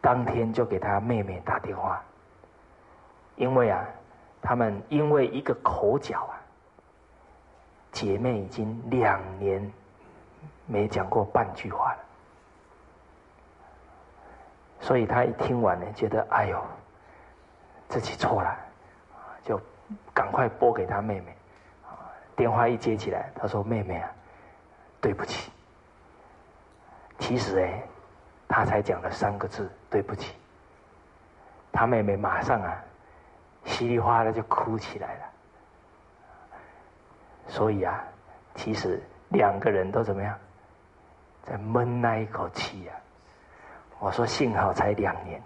[0.00, 2.02] 当天就给她妹妹打电话，
[3.36, 3.84] 因为啊，
[4.42, 6.36] 他们因为一个口角啊，
[7.90, 9.72] 姐妹已经两年
[10.66, 11.98] 没讲过半句话了，
[14.78, 16.62] 所以他一听完呢，觉得哎呦，
[17.88, 18.56] 自己错了，
[19.44, 19.60] 就
[20.14, 21.36] 赶快拨给他妹妹，
[22.36, 24.10] 电话一接起来，他说：“妹妹啊，
[25.00, 25.50] 对不起。”
[27.18, 27.82] 其实哎，
[28.48, 30.34] 他才讲了三个字：“对不起。”
[31.72, 32.82] 他妹妹马上啊，
[33.64, 35.24] 稀里哗啦就哭起来了。
[37.46, 38.02] 所以啊，
[38.54, 40.38] 其实两个人都怎么样，
[41.42, 42.92] 在闷那一口气呀。
[43.98, 45.42] 我说幸好才两年，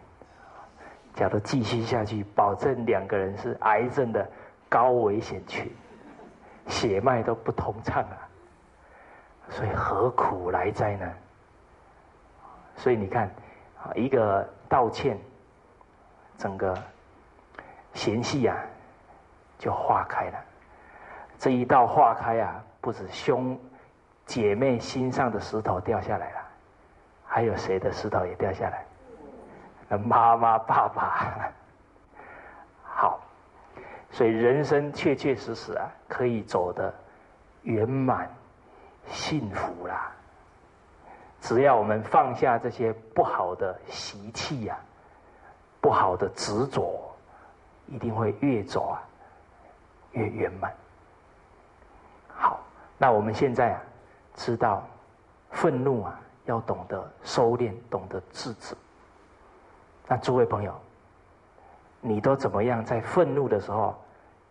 [1.14, 4.28] 假如继续下去，保证两个人是癌症的
[4.68, 5.70] 高危险群，
[6.66, 8.18] 血脉都不通畅啊。
[9.48, 11.12] 所以何苦来哉呢？
[12.76, 13.28] 所以你看，
[13.80, 15.16] 啊，一个道歉，
[16.36, 16.76] 整个
[17.92, 18.56] 嫌隙啊
[19.58, 20.38] 就化开了。
[21.38, 23.56] 这一道化开啊，不止兄
[24.26, 26.40] 姐妹心上的石头掉下来了，
[27.24, 28.84] 还有谁的石头也掉下来？
[29.98, 31.52] 妈妈、爸爸。
[32.82, 33.20] 好，
[34.10, 36.94] 所以人生确确实实啊，可以走得
[37.62, 38.30] 圆满、
[39.08, 40.10] 幸福啦。
[41.40, 44.78] 只要我们放下这些不好的习气呀，
[45.80, 47.14] 不好的执着，
[47.86, 49.02] 一定会越走啊
[50.12, 50.72] 越圆满。
[52.34, 52.60] 好，
[52.96, 53.82] 那我们现在啊
[54.34, 54.82] 知道，
[55.50, 58.74] 愤怒啊要懂得收敛，懂得制止。
[60.06, 60.74] 那诸位朋友，
[62.00, 63.96] 你都怎么样在愤怒的时候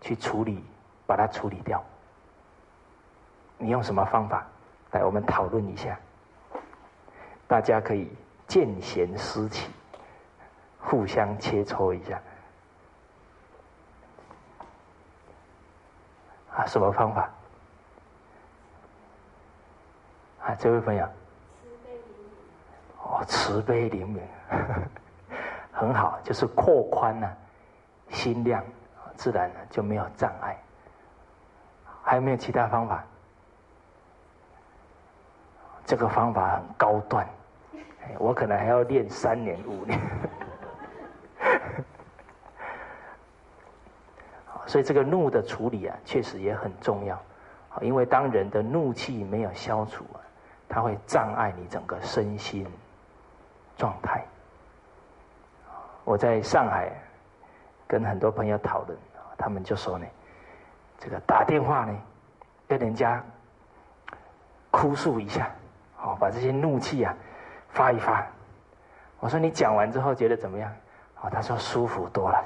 [0.01, 0.63] 去处理，
[1.05, 1.83] 把它处理掉？
[3.57, 4.45] 你用什么方法？
[4.91, 5.97] 来，我们讨论一下。
[7.47, 8.11] 大家可以
[8.47, 9.69] 见贤思齐，
[10.79, 12.19] 互相切磋一下。
[16.55, 17.29] 啊，什么方法？
[20.41, 21.07] 啊，这位朋友。
[23.03, 24.21] 哦，慈悲灵敏，
[25.73, 27.36] 很好，就是扩宽了
[28.09, 28.63] 心量，
[29.15, 30.57] 自然呢就没有障碍。
[32.03, 33.03] 还有没有其他方法？
[35.86, 37.27] 这个方法很高端。
[38.19, 39.99] 我可能还要练三年五年，
[44.67, 47.17] 所以这个怒的处理啊，确实也很重要。
[47.81, 50.19] 因为当人的怒气没有消除啊，
[50.67, 52.67] 它会障碍你整个身心
[53.77, 54.23] 状态。
[56.03, 56.91] 我在上海
[57.87, 58.97] 跟很多朋友讨论，
[59.37, 60.05] 他们就说呢，
[60.97, 61.97] 这个打电话呢，
[62.67, 63.23] 跟人家
[64.71, 65.49] 哭诉一下，
[66.01, 67.15] 哦，把这些怒气啊
[67.69, 68.25] 发一发。
[69.19, 70.71] 我说你讲完之后觉得怎么样？
[71.21, 72.43] 哦，他说舒服多了。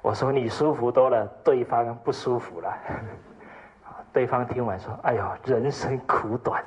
[0.00, 2.78] 我说你舒服多了，对方不舒服了。
[4.10, 6.64] 对方听完说：“哎呦，人生苦短，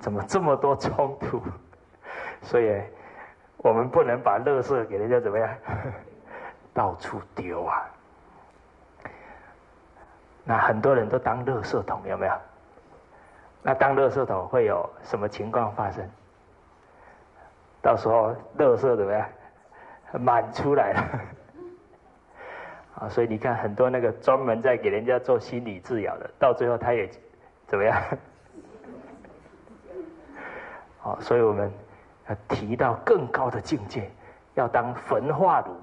[0.00, 1.40] 怎么这么多冲突？
[2.42, 2.82] 所以，
[3.64, 5.48] 我们不能把垃圾给人家怎么样，
[6.74, 7.82] 到处丢啊。
[10.44, 12.34] 那很多人都当垃圾桶，有没有？
[13.62, 16.06] 那当垃圾桶会有什么情况发生？
[17.80, 19.26] 到时候垃圾怎么样，
[20.20, 21.20] 满出来了。
[23.00, 27.10] ”啊，所以你看，很多那个专门在给人家做心理治疗的，到最后他也
[27.66, 27.98] 怎么样？
[31.00, 31.72] 好， 所以我们
[32.28, 34.10] 要提到更高的境界，
[34.54, 35.76] 要当焚化炉，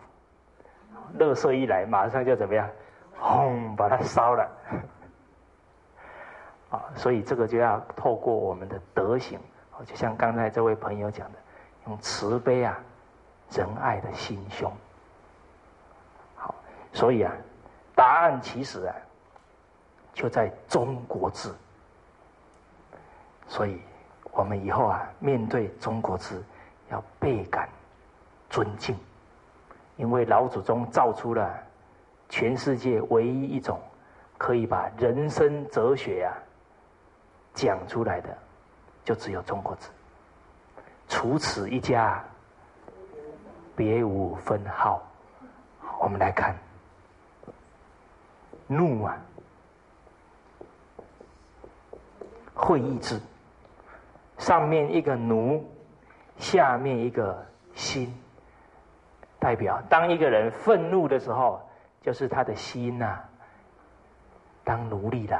[1.18, 2.70] 热色一来，马上就怎么样？
[3.20, 4.50] 轰，把它烧了。
[6.72, 9.40] 啊，所以这个就要透过我们的德行，
[9.86, 11.38] 就像刚才这位朋友讲的，
[11.88, 12.80] 用慈悲啊、
[13.52, 14.72] 仁爱的心胸。
[16.36, 16.56] 好
[16.94, 17.34] 所以啊，
[17.94, 18.96] 答案其实啊，
[20.14, 21.56] 就在中国字。
[23.48, 23.82] 所以，
[24.32, 26.44] 我们以后啊，面对中国字，
[26.90, 27.68] 要倍感
[28.50, 28.96] 尊敬，
[29.98, 31.54] 因为老祖宗造出了
[32.30, 33.80] 全世界唯一一种
[34.38, 36.32] 可以把人生哲学啊
[37.54, 38.38] 讲出来的，
[39.04, 39.90] 就只有中国字。
[41.08, 42.24] 除此一家，
[43.76, 45.02] 别无分号。
[46.00, 46.56] 我们来看。
[48.68, 49.18] 怒啊！
[52.56, 53.20] 会意志，
[54.42, 55.64] 上面一个奴，
[56.40, 58.12] 下面一个心，
[59.38, 61.62] 代表当一个人愤怒的时候，
[62.02, 63.20] 就是他的心呐，
[64.64, 65.40] 当奴隶的，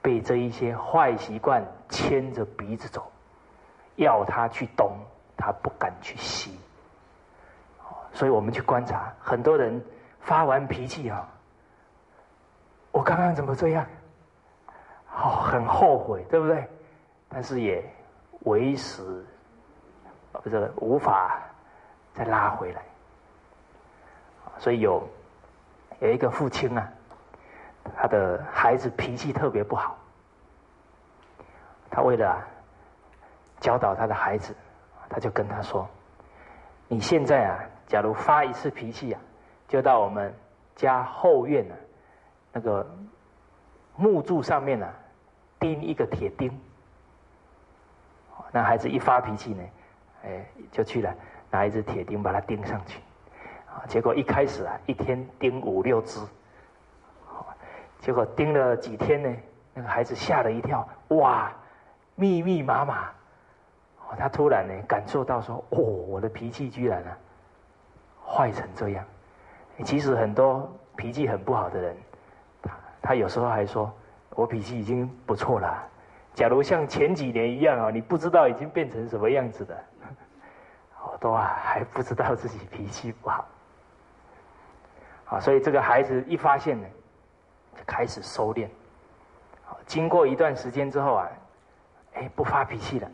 [0.00, 3.10] 被这一些坏习惯牵着鼻子走，
[3.96, 4.92] 要他去东，
[5.36, 6.56] 他不敢去西。
[8.12, 9.84] 所以我们去观察，很多人
[10.20, 11.28] 发完脾气啊。
[12.92, 13.84] 我刚刚怎么这样？
[15.06, 16.68] 好，很后悔，对不对？
[17.28, 17.84] 但是也
[18.44, 19.24] 为时，
[20.32, 21.40] 不是无法
[22.14, 22.82] 再拉回来。
[24.58, 25.02] 所以有
[26.00, 26.88] 有一个父亲啊，
[27.96, 29.96] 他的孩子脾气特别不好，
[31.90, 32.42] 他为了
[33.60, 34.54] 教导他的孩子，
[35.08, 35.88] 他就跟他说
[36.88, 39.20] ：“你现在啊，假如发一次脾气啊，
[39.68, 40.34] 就到我们
[40.76, 41.74] 家后院呢。”
[42.54, 42.86] 那个
[43.96, 44.86] 木柱上面呢，
[45.58, 46.60] 钉一个铁钉。
[48.52, 49.62] 那孩子一发脾气呢，
[50.24, 51.12] 哎，就去了
[51.50, 53.00] 拿一只铁钉把它钉上去。
[53.66, 56.20] 啊，结果一开始啊，一天钉五六只。
[57.98, 59.36] 结果钉了几天呢，
[59.72, 61.50] 那个孩子吓了一跳，哇，
[62.14, 63.10] 密密麻麻。
[64.18, 67.16] 他突然呢，感受到说，哦，我的脾气居然啊，
[68.26, 69.04] 坏成这样。
[69.84, 71.96] 其实很多脾气很不好的人。
[73.00, 73.92] 他有时候还说
[74.36, 75.82] ：“我脾气已经不错了。
[76.34, 79.76] 假如像前几年一样啊，你不知道已经变成什么样子的，
[80.94, 83.46] 好多啊还不知道自己脾气不好。
[85.24, 86.86] 好，所以这个孩子一发现呢，
[87.76, 88.68] 就开始收敛。
[89.86, 91.28] 经过一段时间之后啊，
[92.14, 93.10] 哎，不发脾气了。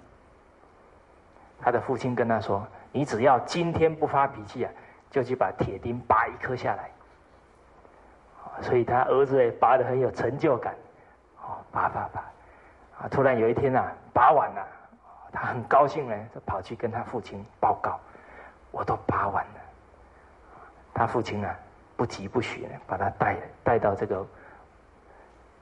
[1.61, 4.71] 他的父亲跟他说：‘你只要今天不发脾气啊，
[5.11, 6.91] 就去把铁钉拔一颗下来。’”
[8.63, 10.75] 所以他儿子也拔的很有成就感，
[11.43, 12.25] 哦，拔拔拔，
[13.01, 14.67] 啊，突然有一天呐，拔完了，
[15.33, 17.99] 他很高兴呢，就跑去跟他父亲报告，
[18.71, 19.61] 我都拔完了。
[20.93, 21.55] 他父亲啊，
[21.97, 24.27] 不急不徐的把他带带到这个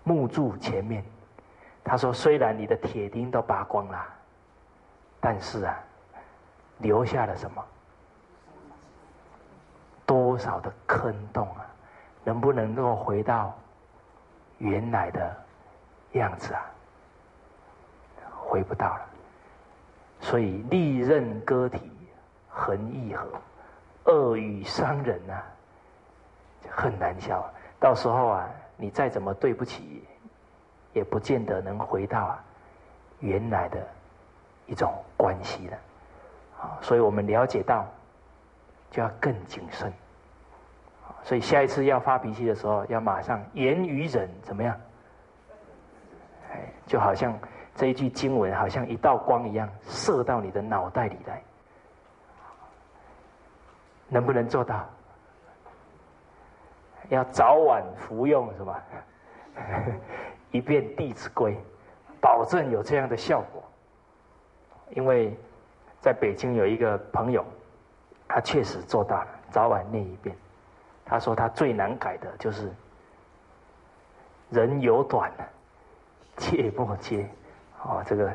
[0.03, 1.05] 木柱前面，
[1.85, 4.07] 他说：“虽然你的铁钉都拔光了，
[5.21, 5.79] 但是啊，
[6.79, 7.65] 留下了什么？
[10.07, 11.67] 多少的坑洞啊！”
[12.25, 13.57] 能不能够回到
[14.59, 15.37] 原来的
[16.13, 16.65] 样子啊？
[18.47, 19.01] 回不到了。
[20.21, 21.91] 所以利刃割体，
[22.49, 23.27] 恒义和；
[24.05, 25.45] 恶语伤人啊，
[26.71, 27.45] 很难消。
[27.79, 30.05] 到时候啊，你再怎么对不起，
[30.93, 32.39] 也不见得能回到
[33.21, 33.79] 原来的
[34.67, 35.77] 一种关系了。
[36.61, 37.87] 啊，所以我们了解到，
[38.91, 39.93] 就要更谨慎。
[41.23, 44.81] 所以下一次要发脾气的时候，要马上言语忍，怎么样？
[46.51, 47.39] 哎，就好像
[47.77, 51.43] 这一句经文，好像一道光一样，射到你的脑袋里来。
[54.09, 54.85] 能不能做到？
[57.11, 58.83] 要早晚服用，是吧？
[60.51, 61.53] 一遍《弟子规》，
[62.21, 63.63] 保证有这样的效果。
[64.91, 65.37] 因为
[66.01, 67.45] 在北京有一个朋友，
[68.27, 70.35] 他确实做到了，早晚念一遍。
[71.05, 72.73] 他说他最难改的就是
[74.51, 75.31] “人有短，
[76.39, 77.29] 切莫接”。
[77.83, 78.33] 哦，这个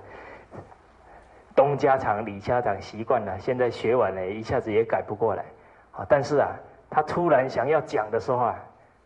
[1.55, 5.43] 东家长李家长习惯了，现在学完了，一下子也改不过来。
[5.91, 6.49] 啊，但是啊，
[6.89, 8.55] 他突然想要讲的时候啊，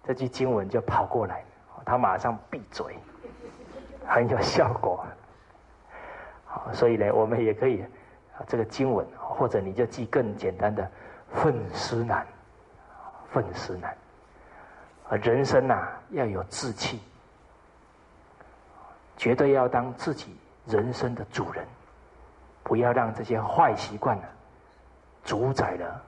[0.03, 1.43] 这句经文就跑过来，
[1.83, 2.95] 他马上闭嘴，
[4.05, 5.03] 很有效果。
[6.45, 7.83] 好，所以呢，我们也可以，
[8.45, 10.88] 这个经文，或者你就记更简单的
[11.33, 12.25] “愤思难”，
[13.31, 13.97] 愤思难。
[15.09, 17.01] 啊，人生呐，要有志气。
[19.18, 20.36] 绝对要当自己
[20.66, 21.66] 人生的主人，
[22.63, 24.24] 不要让这些坏习惯呢
[25.24, 26.01] 主宰了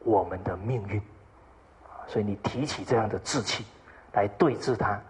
[0.00, 1.00] 我们的命运。
[2.06, 3.64] 所以你提起这样的志气
[4.12, 5.00] 来对峙它，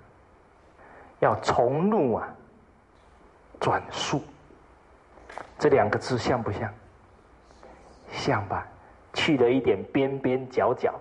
[1.20, 2.28] 要从怒啊
[3.61, 4.22] 转速，
[5.59, 6.72] 这两个字像不像？
[8.12, 8.66] 像吧，
[9.12, 10.94] 去了一点边边角角，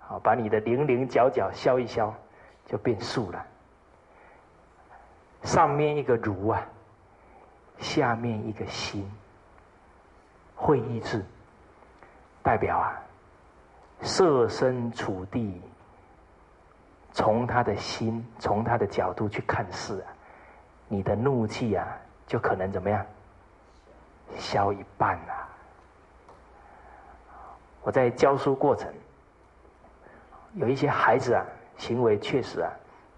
[0.00, 2.12] 啊，把你的棱棱角角消一消，
[2.66, 3.46] 就变素了。
[5.48, 6.62] 上面一个如啊，
[7.78, 9.10] 下面一个心，
[10.54, 11.24] 会意志，
[12.42, 12.92] 代表啊，
[14.02, 15.62] 设身处地，
[17.12, 20.12] 从他的心，从他的角度去看事啊，
[20.86, 21.96] 你的怒气啊，
[22.26, 23.06] 就可能怎么样，
[24.36, 25.48] 消一半啊。
[27.80, 28.92] 我在教书过程，
[30.52, 31.42] 有一些孩子啊，
[31.78, 32.70] 行为确实啊，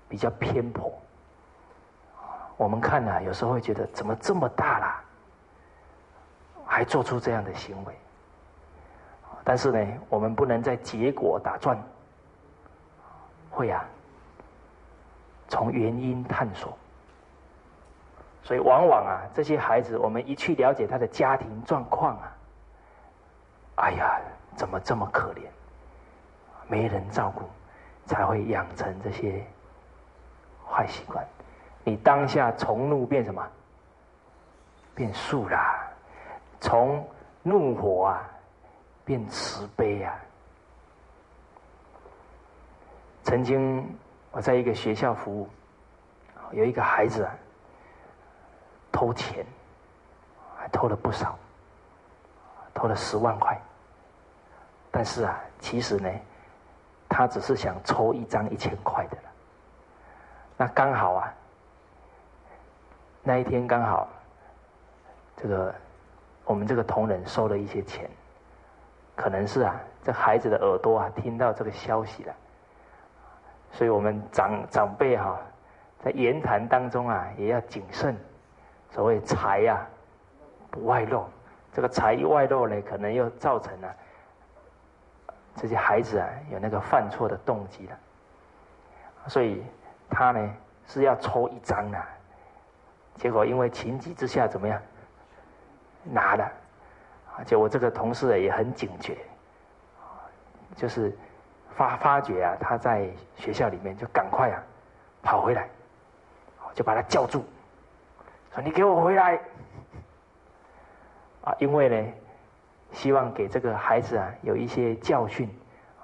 [0.08, 0.96] 比较偏颇。
[2.60, 5.02] 我们看呢，有时候会觉得怎么这么大啦，
[6.66, 7.94] 还做出这样的行为。
[9.42, 11.82] 但是呢，我们不能在结果打转，
[13.48, 13.82] 会啊，
[15.48, 16.76] 从原因探索。
[18.42, 22.36] 所以往往啊，这些孩子，我们一去了解他的家庭状况啊，
[23.76, 24.20] 哎呀，
[24.54, 25.46] 怎么这么可怜，
[26.68, 27.48] 没人照顾，
[28.04, 29.42] 才会养成这些
[30.70, 31.26] 坏习惯。
[31.84, 33.46] 你当下从怒变什么？
[34.94, 35.88] 变素啦，
[36.60, 37.08] 从
[37.42, 38.28] 怒火啊
[39.02, 40.14] 变慈悲啊。
[43.22, 43.82] 曾经
[44.30, 45.48] 我在一个学校服务，
[46.50, 47.32] 有一个孩子啊
[48.92, 49.46] 偷钱，
[50.58, 51.38] 还偷了不少，
[52.74, 53.58] 偷了十万块。
[54.90, 56.10] 但是啊，其实呢，
[57.08, 59.30] 他只是想抽一张一千块的了。
[60.58, 61.34] 那刚好啊。
[63.22, 64.08] 那一天刚好，
[65.36, 65.74] 这个
[66.44, 68.08] 我们这个同仁收了一些钱，
[69.14, 72.34] 可能是啊，这孩子的耳朵啊听到这个消息了，
[73.72, 75.38] 所以我们长长辈哈，
[76.02, 78.16] 在言谈当中啊也要谨慎，
[78.90, 79.86] 所谓财呀
[80.70, 81.26] 不外露，
[81.74, 83.94] 这个财一外露呢，可能又造成了
[85.56, 87.98] 这些孩子啊有那个犯错的动机了，
[89.28, 89.62] 所以
[90.08, 90.54] 他呢
[90.86, 91.98] 是要抽一张的。
[93.16, 94.80] 结果因为情急之下怎么样？
[96.04, 96.50] 拿了，
[97.36, 99.18] 而且我这个同事也很警觉，
[100.76, 101.16] 就是
[101.76, 104.62] 发发觉啊，他在学校里面就赶快啊
[105.22, 105.68] 跑回来，
[106.74, 107.44] 就把他叫住，
[108.54, 109.38] 说你给我回来。
[111.42, 111.54] 啊！
[111.58, 112.12] 因为呢，
[112.92, 115.48] 希望给这个孩子啊有一些教训。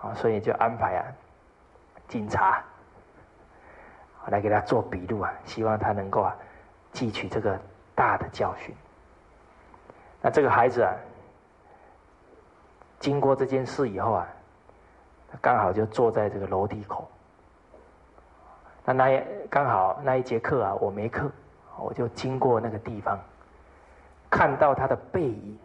[0.01, 1.05] 啊，所以就安排啊
[2.07, 2.63] 警察
[4.29, 6.37] 来给他做笔录啊，希望他能够啊。
[6.97, 7.61] 汲取这个
[7.95, 8.75] 大的教训。
[10.23, 10.95] 那这个孩子啊，
[12.99, 14.27] 经过这件事以后啊，
[15.31, 17.07] 他刚好就坐在这个楼梯口。
[18.83, 21.31] 那那刚好那一节课啊，我没课，
[21.77, 23.19] 我就经过那个地方，
[24.31, 25.59] 看到他的背影。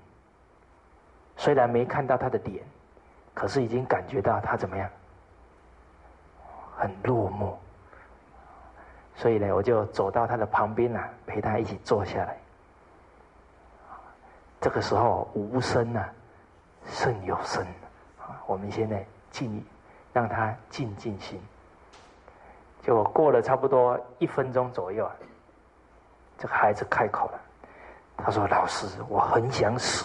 [1.38, 2.62] 虽然没看到他的脸，
[3.34, 4.90] 可是已经感觉到他怎么样，
[6.78, 7.56] 很落寞。
[9.16, 12.38] 所以呢，我就走到他的旁边啊，陪他一起坐下来。
[14.60, 16.10] 这个时候无声啊，
[16.88, 17.64] 胜有声
[18.20, 18.42] 啊。
[18.48, 19.64] 我们现在静，
[20.14, 21.40] 让他静静心。
[22.84, 25.16] 就过了差不多一分钟左右啊，
[26.38, 27.40] 这个孩子开口了，
[28.18, 30.04] 他说：“老师，我很想死。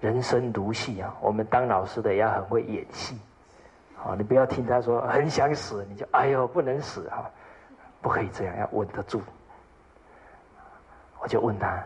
[0.00, 3.16] 人生如戏啊，我们当老师的也要很会演戏。”
[4.04, 7.30] 哦，你不要听他说很想死，你就哎呦不能死哈，
[8.00, 9.20] 不可以这样，要稳得住。
[11.20, 11.78] 我就问他，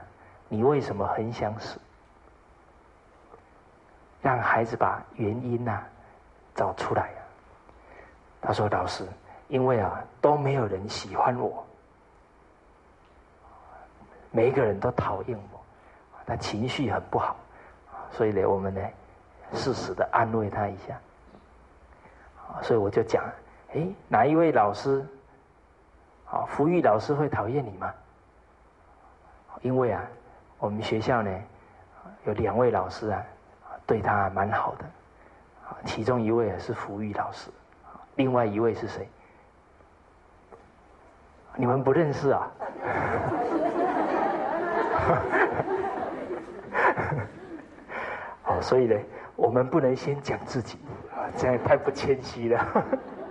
[0.49, 1.79] 你为什么很想死？
[4.23, 5.83] 让孩子把原因呐
[6.55, 7.11] 找出来。
[8.41, 9.05] 他说：“老师，
[9.49, 11.67] 因为啊都没有人喜欢我，
[14.31, 15.61] 每一个人都讨厌我，
[16.25, 17.37] 他情绪很不好，
[18.13, 18.81] 所以呢，我们呢
[19.53, 20.97] 适时的安慰他一下。
[22.63, 23.25] 所以我就讲，
[23.75, 25.05] 哎，哪一位老师，
[26.31, 27.93] 啊，福玉老师会讨厌你吗？
[29.63, 30.03] 因为啊，
[30.59, 31.31] 我们学校呢
[32.25, 33.25] 有两位老师啊，
[33.87, 34.85] 对他蛮好的，
[35.85, 37.51] 其中一位是福玉老师。”
[38.17, 39.09] 另外一位是谁？
[41.57, 42.51] 你们不认识啊？
[48.43, 48.97] 好， 所以呢，
[49.35, 50.79] 我们不能先讲自己，
[51.37, 52.67] 这样太不谦虚了。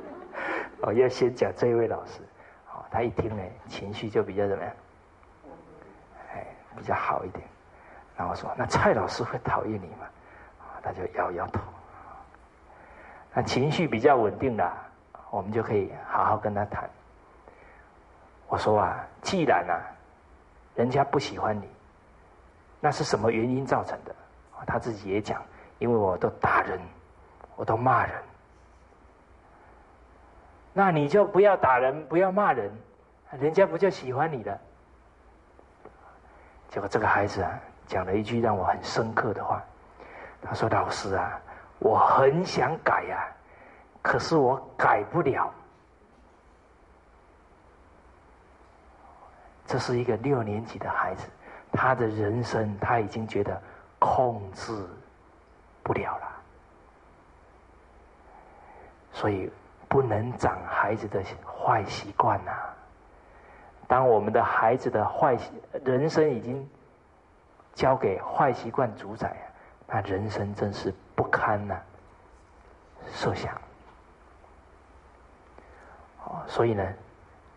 [0.81, 2.21] 哦，要先讲这位老师，
[2.71, 4.73] 哦，他一听呢，情绪就比较怎么样？
[6.33, 7.45] 哎，比较好一点。
[8.15, 10.05] 然后说：“那蔡老师会讨厌你吗？”
[10.59, 11.61] 啊，他就摇摇头。
[13.33, 14.71] 那情绪比较稳定的，
[15.31, 16.89] 我们就可以好好跟他谈。
[18.47, 19.81] 我说啊，既然啊，
[20.75, 21.67] 人家不喜欢你，
[22.79, 24.15] 那是什么原因造成的？
[24.67, 25.41] 他自己也讲，
[25.79, 26.79] 因为我都打人，
[27.55, 28.21] 我都骂人。
[30.73, 32.71] 那你就不要打人，不要骂人，
[33.39, 34.59] 人家不就喜欢你了？
[36.69, 39.63] 结果这个孩子啊，讲了一句让我很深刻的话，
[40.41, 41.39] 他说：“老师啊。”
[41.79, 43.27] 我很想改呀，
[44.01, 45.53] 可是我改不了。
[49.67, 51.27] 这是一个六年级的孩子，
[51.73, 53.61] 他的人生他已经觉得
[53.99, 54.71] 控制
[55.81, 56.31] 不了了，
[59.23, 59.49] 所以
[59.87, 62.51] 不能长孩子的坏习惯呐。
[63.87, 65.37] 当我们的孩子的坏
[65.85, 66.69] 人生已经
[67.73, 69.47] 交给坏习惯主宰啊，
[69.87, 70.93] 那人生真是。
[71.15, 71.79] 不堪呐，
[73.05, 73.53] 设想。
[76.47, 76.83] 所以呢，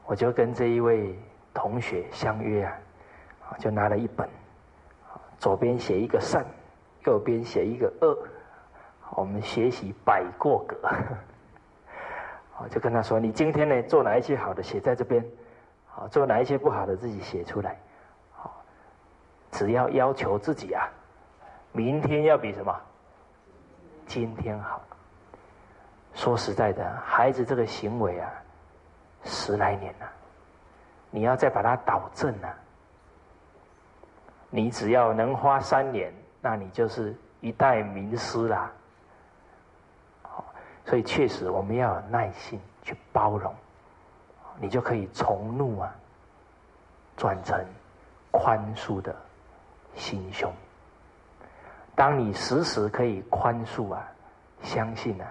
[0.04, 1.18] 我就跟这一位
[1.52, 2.78] 同学相约啊，
[3.58, 4.28] 就拿了一本，
[5.38, 6.44] 左边写一个善，
[7.06, 8.16] 右边写一个恶，
[9.16, 10.76] 我们学习百过格。
[12.58, 15.22] 我就跟他说：“你今天呢，做哪一些好的，写在这边；
[15.86, 17.76] 好，做哪一些不好的，自己写出来。
[18.32, 18.62] 好，
[19.50, 20.88] 只要要求自己啊，
[21.72, 22.74] 明天要比什么？”
[24.06, 24.80] 今天好，
[26.14, 28.32] 说实在的，孩子这个行为啊，
[29.24, 30.10] 十来年了，
[31.10, 32.54] 你要再把它导正啊，
[34.48, 38.72] 你只要能花三年，那你就是一代名师啦。
[40.86, 43.52] 所以确实我们要有耐心去包容，
[44.60, 45.92] 你就可以从怒啊，
[47.16, 47.62] 转成
[48.30, 49.14] 宽恕的
[49.96, 50.50] 心胸。
[51.96, 54.06] 当你时时可以宽恕啊，
[54.62, 55.26] 相信啊，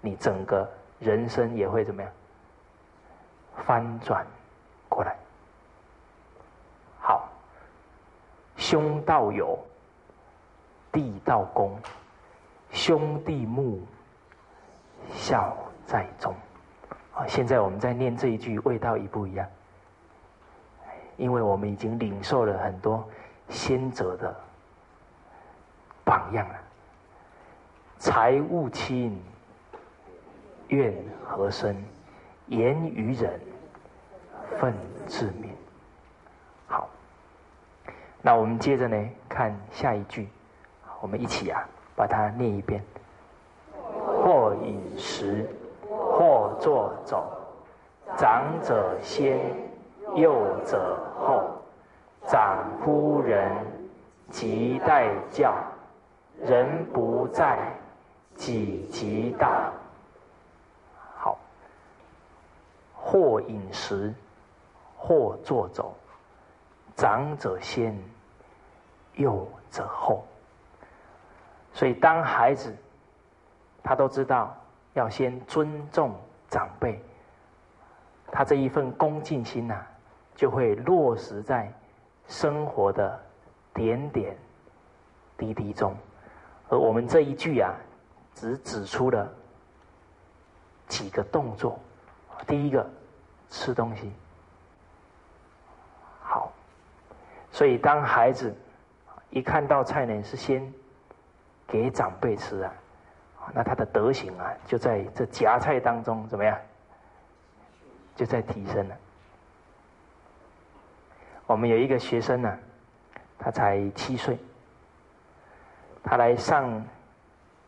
[0.00, 2.12] 你整个人生也会怎么样
[3.66, 4.24] 翻转
[4.88, 5.16] 过来？
[7.00, 7.28] 好，
[8.56, 9.58] 兄道友，
[10.92, 11.76] 弟道恭，
[12.70, 13.82] 兄弟睦，
[15.12, 16.34] 孝在中。
[17.14, 19.46] 啊，现在我们在念这一句，味道一不一样？
[21.16, 23.08] 因为我们已经领受了很多
[23.48, 24.34] 先者的。
[26.04, 26.54] 榜样了！
[27.98, 29.18] 财物轻，
[30.68, 30.94] 怨
[31.24, 31.74] 何生？
[32.48, 33.40] 言于人，
[34.60, 34.74] 愤
[35.06, 35.48] 自泯。
[36.66, 36.86] 好，
[38.20, 40.28] 那我们接着呢，看下一句，
[41.00, 42.84] 我们一起啊，把它念一遍：
[44.64, 45.46] 饮食，
[45.88, 47.24] 或坐走，
[48.16, 49.38] 长者先，
[50.14, 50.34] 幼
[50.64, 51.50] 者后。
[52.26, 53.52] 长夫人，
[54.30, 55.54] 即待教。
[56.40, 57.58] 人不在，
[58.34, 59.72] 己即到。
[61.16, 61.38] 好，
[62.94, 64.12] 或饮食，
[64.96, 65.94] 或坐走，
[66.96, 67.96] 长者先，
[69.12, 70.24] 幼者后。
[71.74, 72.74] 所以，当孩子
[73.84, 74.56] 他都知道
[74.94, 76.16] 要先尊重
[76.48, 76.98] 长辈，
[78.32, 79.80] 他这一份恭敬心呐，
[80.34, 81.70] 就会落实在
[82.26, 83.20] 生活的
[83.74, 84.36] 点点
[85.36, 85.94] 滴滴中。
[86.70, 87.74] 而我们这一句啊，
[88.34, 89.30] 只指出了
[90.88, 91.78] 几个动作。
[92.46, 92.88] 第一个，
[93.50, 94.10] 吃东西。
[96.22, 96.50] 好，
[97.52, 98.56] 所以当孩子
[99.28, 100.72] 一看到菜呢，是先
[101.66, 102.72] 给长辈吃啊，
[103.52, 106.56] 那他的德行啊，就在这夹菜当中怎么样？
[108.16, 108.96] 就在提升了。
[111.46, 112.58] 我们有一个学生呢，
[113.38, 114.38] 他才七岁。
[116.02, 116.84] 他来上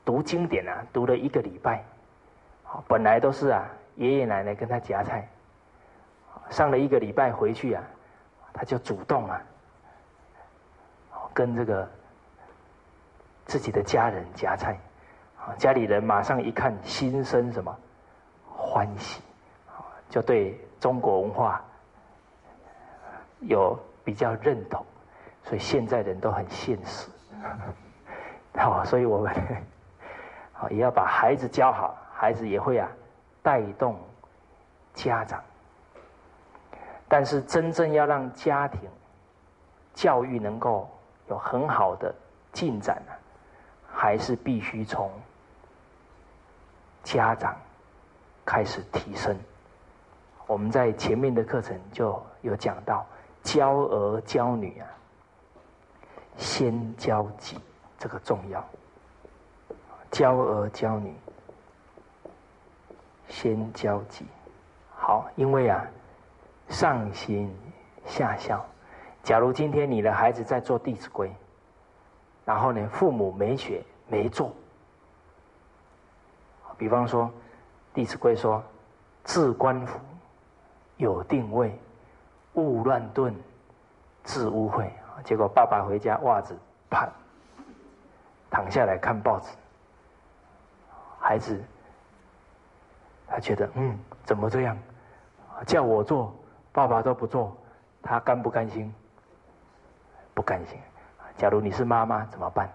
[0.04, 1.82] 读经典啊，读了一个礼拜，
[2.86, 3.66] 本来都是啊，
[3.96, 5.26] 爷爷奶奶跟他夹菜，
[6.50, 7.82] 上了一个礼拜回去啊，
[8.52, 9.42] 他就主动啊，
[11.32, 11.88] 跟这个
[13.46, 14.78] 自己的家人夹菜，
[15.58, 17.76] 家里人马上一看，心生什么？
[18.56, 19.22] 欢喜，
[20.08, 21.62] 就对中国文化
[23.40, 24.84] 有比较认同，
[25.44, 27.08] 所以现在人都很现实，
[28.56, 29.32] 好，所以我们
[30.52, 31.96] 好也要把孩子教好。
[32.18, 32.88] 孩子也会啊，
[33.42, 33.94] 带动
[34.94, 35.38] 家长，
[37.06, 38.88] 但是真正要让家庭
[39.92, 40.88] 教育能够
[41.28, 42.14] 有很好的
[42.52, 43.12] 进展呢，
[43.92, 45.10] 还是必须从
[47.06, 47.56] 家长
[48.44, 49.38] 开始提升。
[50.48, 53.06] 我们在前面的课程就有讲到，
[53.44, 54.86] 教儿教女啊，
[56.36, 57.60] 先教己
[57.96, 58.64] 这个重要，
[60.10, 61.14] 教儿教女。
[63.28, 64.24] 先交己，
[64.94, 65.84] 好，因为啊，
[66.68, 67.52] 上行
[68.04, 68.64] 下效。
[69.24, 71.28] 假如今天你的孩子在做《弟子规》，
[72.44, 74.52] 然后呢，父母没学没做，
[76.78, 77.24] 比方说，
[77.94, 78.62] 《弟子规》说
[79.24, 79.98] ：“置官服，
[80.96, 81.78] 有定位，
[82.54, 83.34] 勿乱顿，
[84.24, 84.88] 致污秽。”
[85.24, 86.54] 结果爸爸回家袜子
[86.90, 87.08] 啪，
[88.50, 89.48] 躺下来看报纸，
[91.18, 91.62] 孩子。
[93.26, 94.76] 他觉得，嗯，怎么这样？
[95.66, 96.32] 叫我做，
[96.70, 97.56] 爸爸都不做，
[98.02, 98.94] 他甘不甘心？
[100.34, 100.78] 不甘心。
[101.36, 102.70] 假如你是妈妈，怎么办？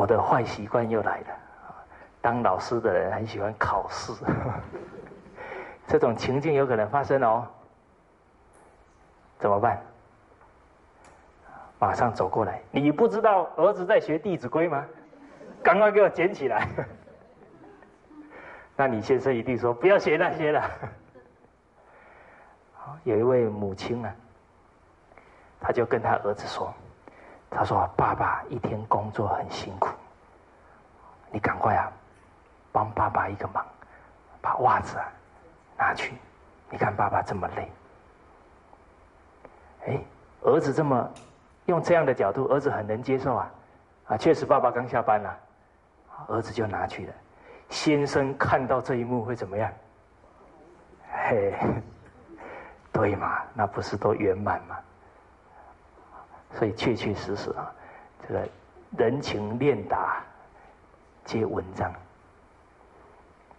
[0.00, 1.26] 我的坏习惯又来了。
[2.22, 4.14] 当老师的人很喜欢考试，
[5.86, 7.46] 这种情境有可能发生哦。
[9.38, 9.78] 怎么办？
[11.78, 14.86] 马上走过来，你不知道儿子在学《弟子规》吗？
[15.62, 16.66] 赶快给我捡起来！
[18.76, 20.70] 那你先生一定说不要学那些了。
[23.04, 24.10] 有一位母亲啊，
[25.60, 26.72] 他就跟他儿子说
[27.50, 29.88] ：“他说爸爸一天工作很辛苦，
[31.30, 31.92] 你赶快啊，
[32.72, 33.66] 帮爸爸一个忙，
[34.40, 35.04] 把袜子啊
[35.76, 36.14] 拿去。
[36.70, 37.70] 你看爸爸这么累。”
[39.86, 40.00] 哎，
[40.42, 41.10] 儿子这么。
[41.66, 43.50] 用这样的角度，儿子很能接受啊，
[44.06, 45.38] 啊，确实爸爸刚下班了，
[46.26, 47.12] 儿子就拿去了。
[47.68, 49.70] 先生看到这一幕会怎么样？
[51.12, 51.54] 嘿，
[52.90, 54.76] 对嘛，那不是都圆满吗？
[56.54, 57.72] 所以确确实实啊，
[58.26, 58.48] 这个
[58.96, 60.22] 人情练达
[61.24, 61.92] 皆文章。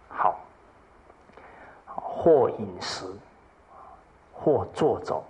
[0.08, 0.38] 好，
[1.86, 3.06] 或饮食，
[4.32, 5.24] 或坐走，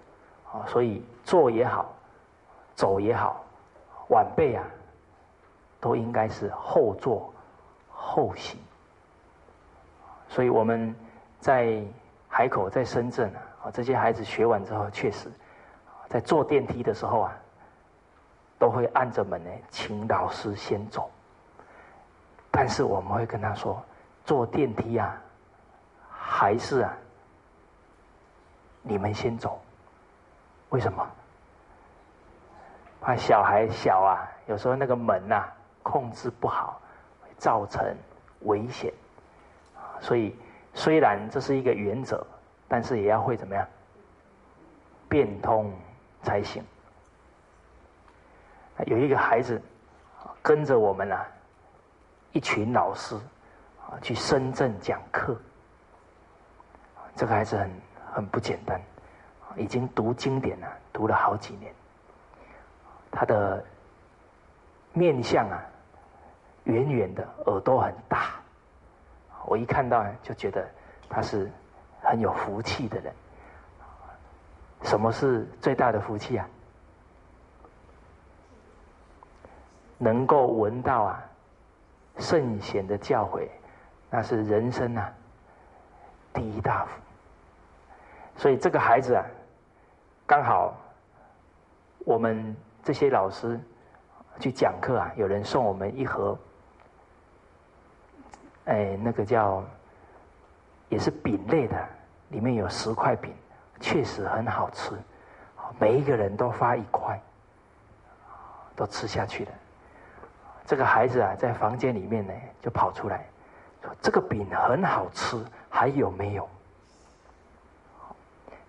[0.52, 1.90] 啊，所以坐也好。
[2.74, 3.44] 走也好，
[4.08, 4.64] 晚辈啊，
[5.78, 7.32] 都应该是后坐
[7.90, 8.58] 后行。
[10.26, 10.92] 所以我们
[11.38, 11.80] 在
[12.28, 13.30] 海口、在深圳
[13.62, 15.30] 啊，这些孩子学完之后，确实
[16.08, 17.36] 在坐电梯的时候啊，
[18.62, 21.10] 都会按着门呢，请老师先走。
[22.48, 23.82] 但是我们会跟他说，
[24.24, 25.20] 坐电梯啊，
[26.08, 26.94] 还是啊，
[28.82, 29.60] 你们先走。
[30.68, 31.04] 为什么？
[33.00, 35.44] 怕小孩小啊，有时候那个门呐
[35.82, 36.80] 控制不好，
[37.38, 37.84] 造成
[38.42, 38.94] 危险。
[39.98, 40.36] 所以
[40.72, 42.24] 虽然这是一个原则，
[42.68, 43.66] 但是也要会怎么样
[45.08, 45.72] 变通
[46.22, 46.62] 才行。
[48.86, 49.60] 有一个孩子
[50.42, 51.26] 跟着我们啊，
[52.32, 53.14] 一群老师
[53.80, 55.36] 啊去深圳讲课。
[57.14, 57.70] 这个孩子很
[58.14, 58.80] 很不简单，
[59.56, 61.72] 已经读经典了，读了好几年。
[63.10, 63.62] 他的
[64.92, 65.62] 面相啊，
[66.64, 68.30] 圆圆的，耳朵很大。
[69.44, 70.66] 我一看到就觉得
[71.08, 71.50] 他是
[72.02, 73.12] 很有福气的人。
[74.84, 76.48] 什么是最大的福气啊？
[80.02, 81.22] 能够闻到啊
[82.18, 83.48] 圣贤的教诲，
[84.10, 85.12] 那是人生啊
[86.32, 86.90] 第一大福。
[88.36, 89.24] 所以这个孩子啊，
[90.26, 90.74] 刚好
[92.00, 92.56] 我们。
[92.84, 93.60] 这些老师
[94.40, 96.36] 去讲课啊，有人送我们一盒，
[98.64, 99.62] 哎，那个叫
[100.88, 101.88] 也是饼类的，
[102.30, 103.32] 里面有十块饼，
[103.78, 104.98] 确实很好吃，
[105.78, 107.22] 每一个人都发一块，
[108.74, 109.52] 都吃下去了。
[110.64, 113.26] 这个孩子啊，在房间里面呢，就跑出来
[113.82, 116.48] 说：“这个饼很好吃，还有没有？”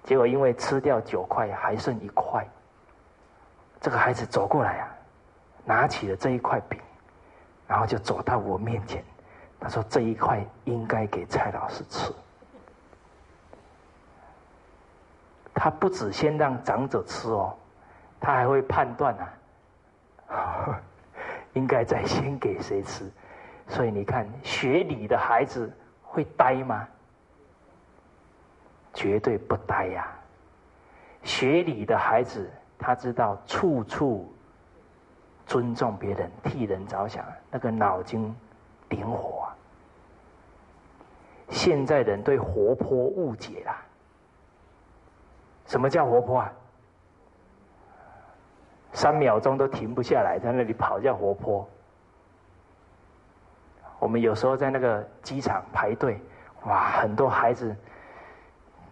[0.03, 2.45] 结果因为吃掉九块，还剩一块。
[3.79, 4.89] 这个孩子走过来啊，
[5.65, 6.79] 拿起了这一块饼，
[7.67, 9.03] 然后就走到我面前，
[9.59, 12.11] 他说：“这一块应该给蔡老师吃。”
[15.53, 17.55] 他不止先让长者吃哦，
[18.19, 19.15] 他还会判断
[20.27, 20.81] 啊，
[21.53, 23.09] 应该再先给谁吃。
[23.67, 26.87] 所以你看，学礼的孩子会呆吗？
[28.93, 30.07] 绝对不呆呀！
[31.23, 32.47] 学礼的孩子，
[32.77, 34.31] 他知道处处
[35.47, 38.35] 尊重别人，替人着想，那个脑筋
[38.89, 39.47] 灵活。
[41.49, 43.81] 现在人对活泼误解啦。
[45.65, 46.53] 什么叫活泼啊？
[48.93, 51.67] 三秒钟都停不下来，在那里跑叫活泼。
[53.99, 56.19] 我们有时候在那个机场排队，
[56.65, 57.75] 哇，很多孩子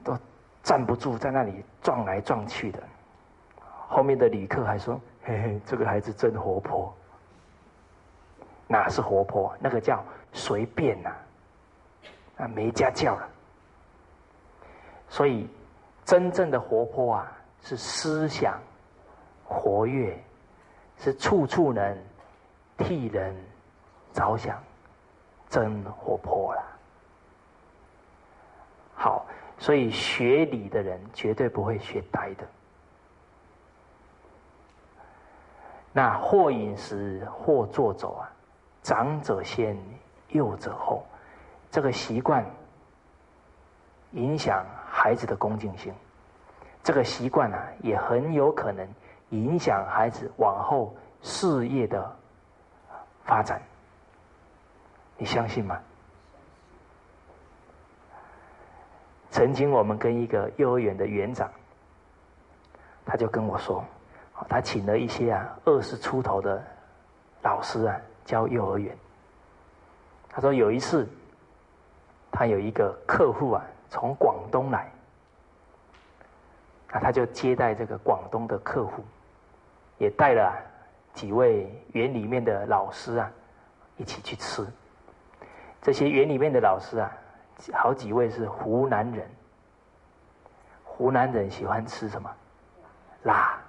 [0.03, 0.17] 都
[0.63, 2.79] 站不住，在那里撞来撞去的。
[3.87, 6.93] 后面的旅客还说：“嘿嘿，这个孩子真活泼。”
[8.67, 9.55] 哪是活泼？
[9.59, 11.09] 那个叫随便呐，
[12.37, 13.29] 啊，没家教了。
[15.07, 15.47] 所以。
[16.03, 17.31] 真正的活泼啊，
[17.61, 18.59] 是思想
[19.51, 20.17] 活跃，
[20.97, 21.97] 是处处能
[22.77, 23.35] 替人
[24.13, 24.57] 着想，
[25.49, 26.63] 真活泼了。
[28.95, 29.25] 好，
[29.59, 32.47] 所以学理的人绝对不会学呆的。
[35.91, 38.31] 那或饮食，或坐走啊，
[38.81, 39.77] 长者先，
[40.29, 41.05] 幼者后，
[41.69, 42.45] 这个习惯
[44.11, 44.65] 影响。
[44.93, 45.91] 孩子的恭敬心，
[46.83, 48.87] 这个习惯呢，也很有可能
[49.31, 52.15] 影响孩子往后事业的
[53.25, 53.61] 发展。
[55.17, 55.77] 你相信吗？
[59.29, 61.51] 曾经我们跟一个幼儿园的园长，
[63.05, 63.83] 他就跟我说，
[64.47, 66.63] 他请了一些啊二十出头的
[67.41, 68.95] 老师啊教幼儿园。
[70.29, 71.09] 他说有一次，
[72.31, 73.65] 他有一个客户啊。
[73.93, 74.89] 从广东来，
[76.93, 79.03] 那他就接待这个广东的客户，
[80.01, 80.51] 也带了
[81.13, 83.31] 几位园里面的老师啊，
[83.97, 84.65] 一起去吃。
[85.79, 87.11] 这些园里面的老师啊，
[87.71, 89.29] 好几位是湖南人。
[90.83, 92.35] 湖南人喜欢吃什么？
[93.21, 93.59] 辣。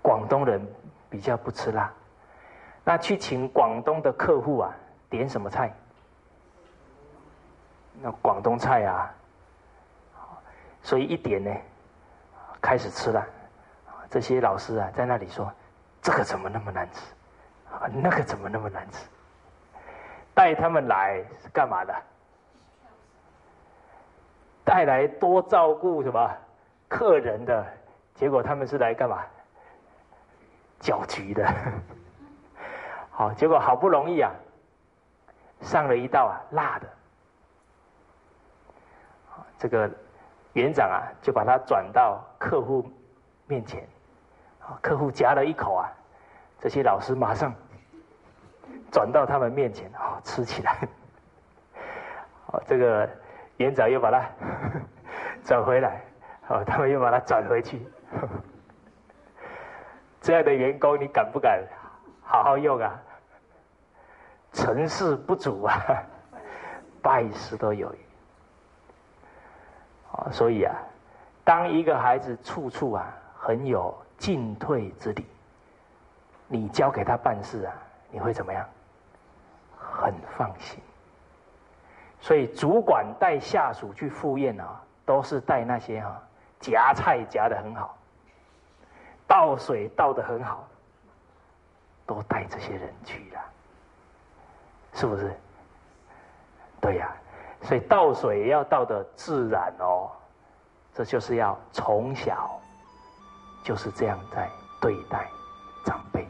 [0.00, 0.66] 广东人
[1.10, 1.92] 比较不吃辣。
[2.82, 4.74] 那去请广东的客户啊，
[5.10, 5.70] 点什么菜？
[8.00, 9.14] 那广东菜啊，
[10.82, 11.54] 所以一点呢，
[12.58, 13.22] 开始吃了。
[14.10, 15.52] 这些老师啊，在那里说
[16.00, 17.00] ：“这个怎么那么难吃？
[17.72, 19.08] 啊，那个怎么那么难吃？”
[20.34, 21.94] 带他们来是干嘛的？
[24.64, 26.30] 带来多照顾什么
[26.88, 27.66] 客人的？
[28.14, 29.22] 结果他们是来干嘛？
[30.80, 31.46] 搅局的。
[33.10, 34.30] 好，结果好不容易啊，
[35.60, 36.86] 上了一道啊辣的。
[39.58, 39.90] 这个
[40.52, 42.84] 园长啊，就把他转到客户
[43.46, 43.88] 面前，
[44.82, 45.92] 客户夹了一口啊，
[46.58, 47.54] 这些老师马上
[48.90, 50.88] 转到他们面前，啊，吃起来，
[52.46, 53.08] 哦，这个
[53.56, 54.24] 园长又把它
[55.44, 56.00] 转回来，
[56.48, 57.86] 哦，他们又把它转回去，
[60.20, 61.62] 这样的员工你敢不敢
[62.22, 63.02] 好好用啊？
[64.52, 65.82] 成事不足啊，
[67.02, 67.94] 败事都有。
[70.12, 70.74] 啊，所以啊，
[71.44, 75.26] 当一个孩子处处啊很有进退之理，
[76.48, 77.74] 你交给他办事啊，
[78.10, 78.66] 你会怎么样？
[79.78, 80.80] 很放心。
[82.20, 86.22] 所以主管带下属去赴宴啊，都是带那些哈
[86.60, 87.96] 夹菜夹的很好，
[89.26, 90.66] 倒水倒的很好，
[92.06, 93.40] 都带这些人去了，
[94.92, 95.32] 是不是？
[96.80, 97.14] 对呀。
[97.62, 100.10] 所以倒水要倒的自然哦，
[100.92, 102.60] 这就是要从小
[103.66, 104.48] 就是这样在
[104.80, 105.26] 对待
[105.84, 106.24] 长辈。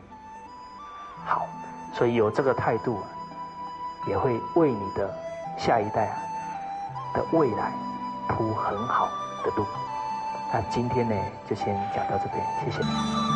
[1.26, 1.46] 好，
[1.92, 2.98] 所以有这个态度，
[4.06, 5.14] 也会为你的
[5.58, 6.16] 下一代啊
[7.12, 7.70] 的未来
[8.26, 9.10] 铺很好
[9.44, 9.66] 的路。
[10.50, 11.14] 那今天呢，
[11.46, 13.35] 就先讲到这边，谢谢。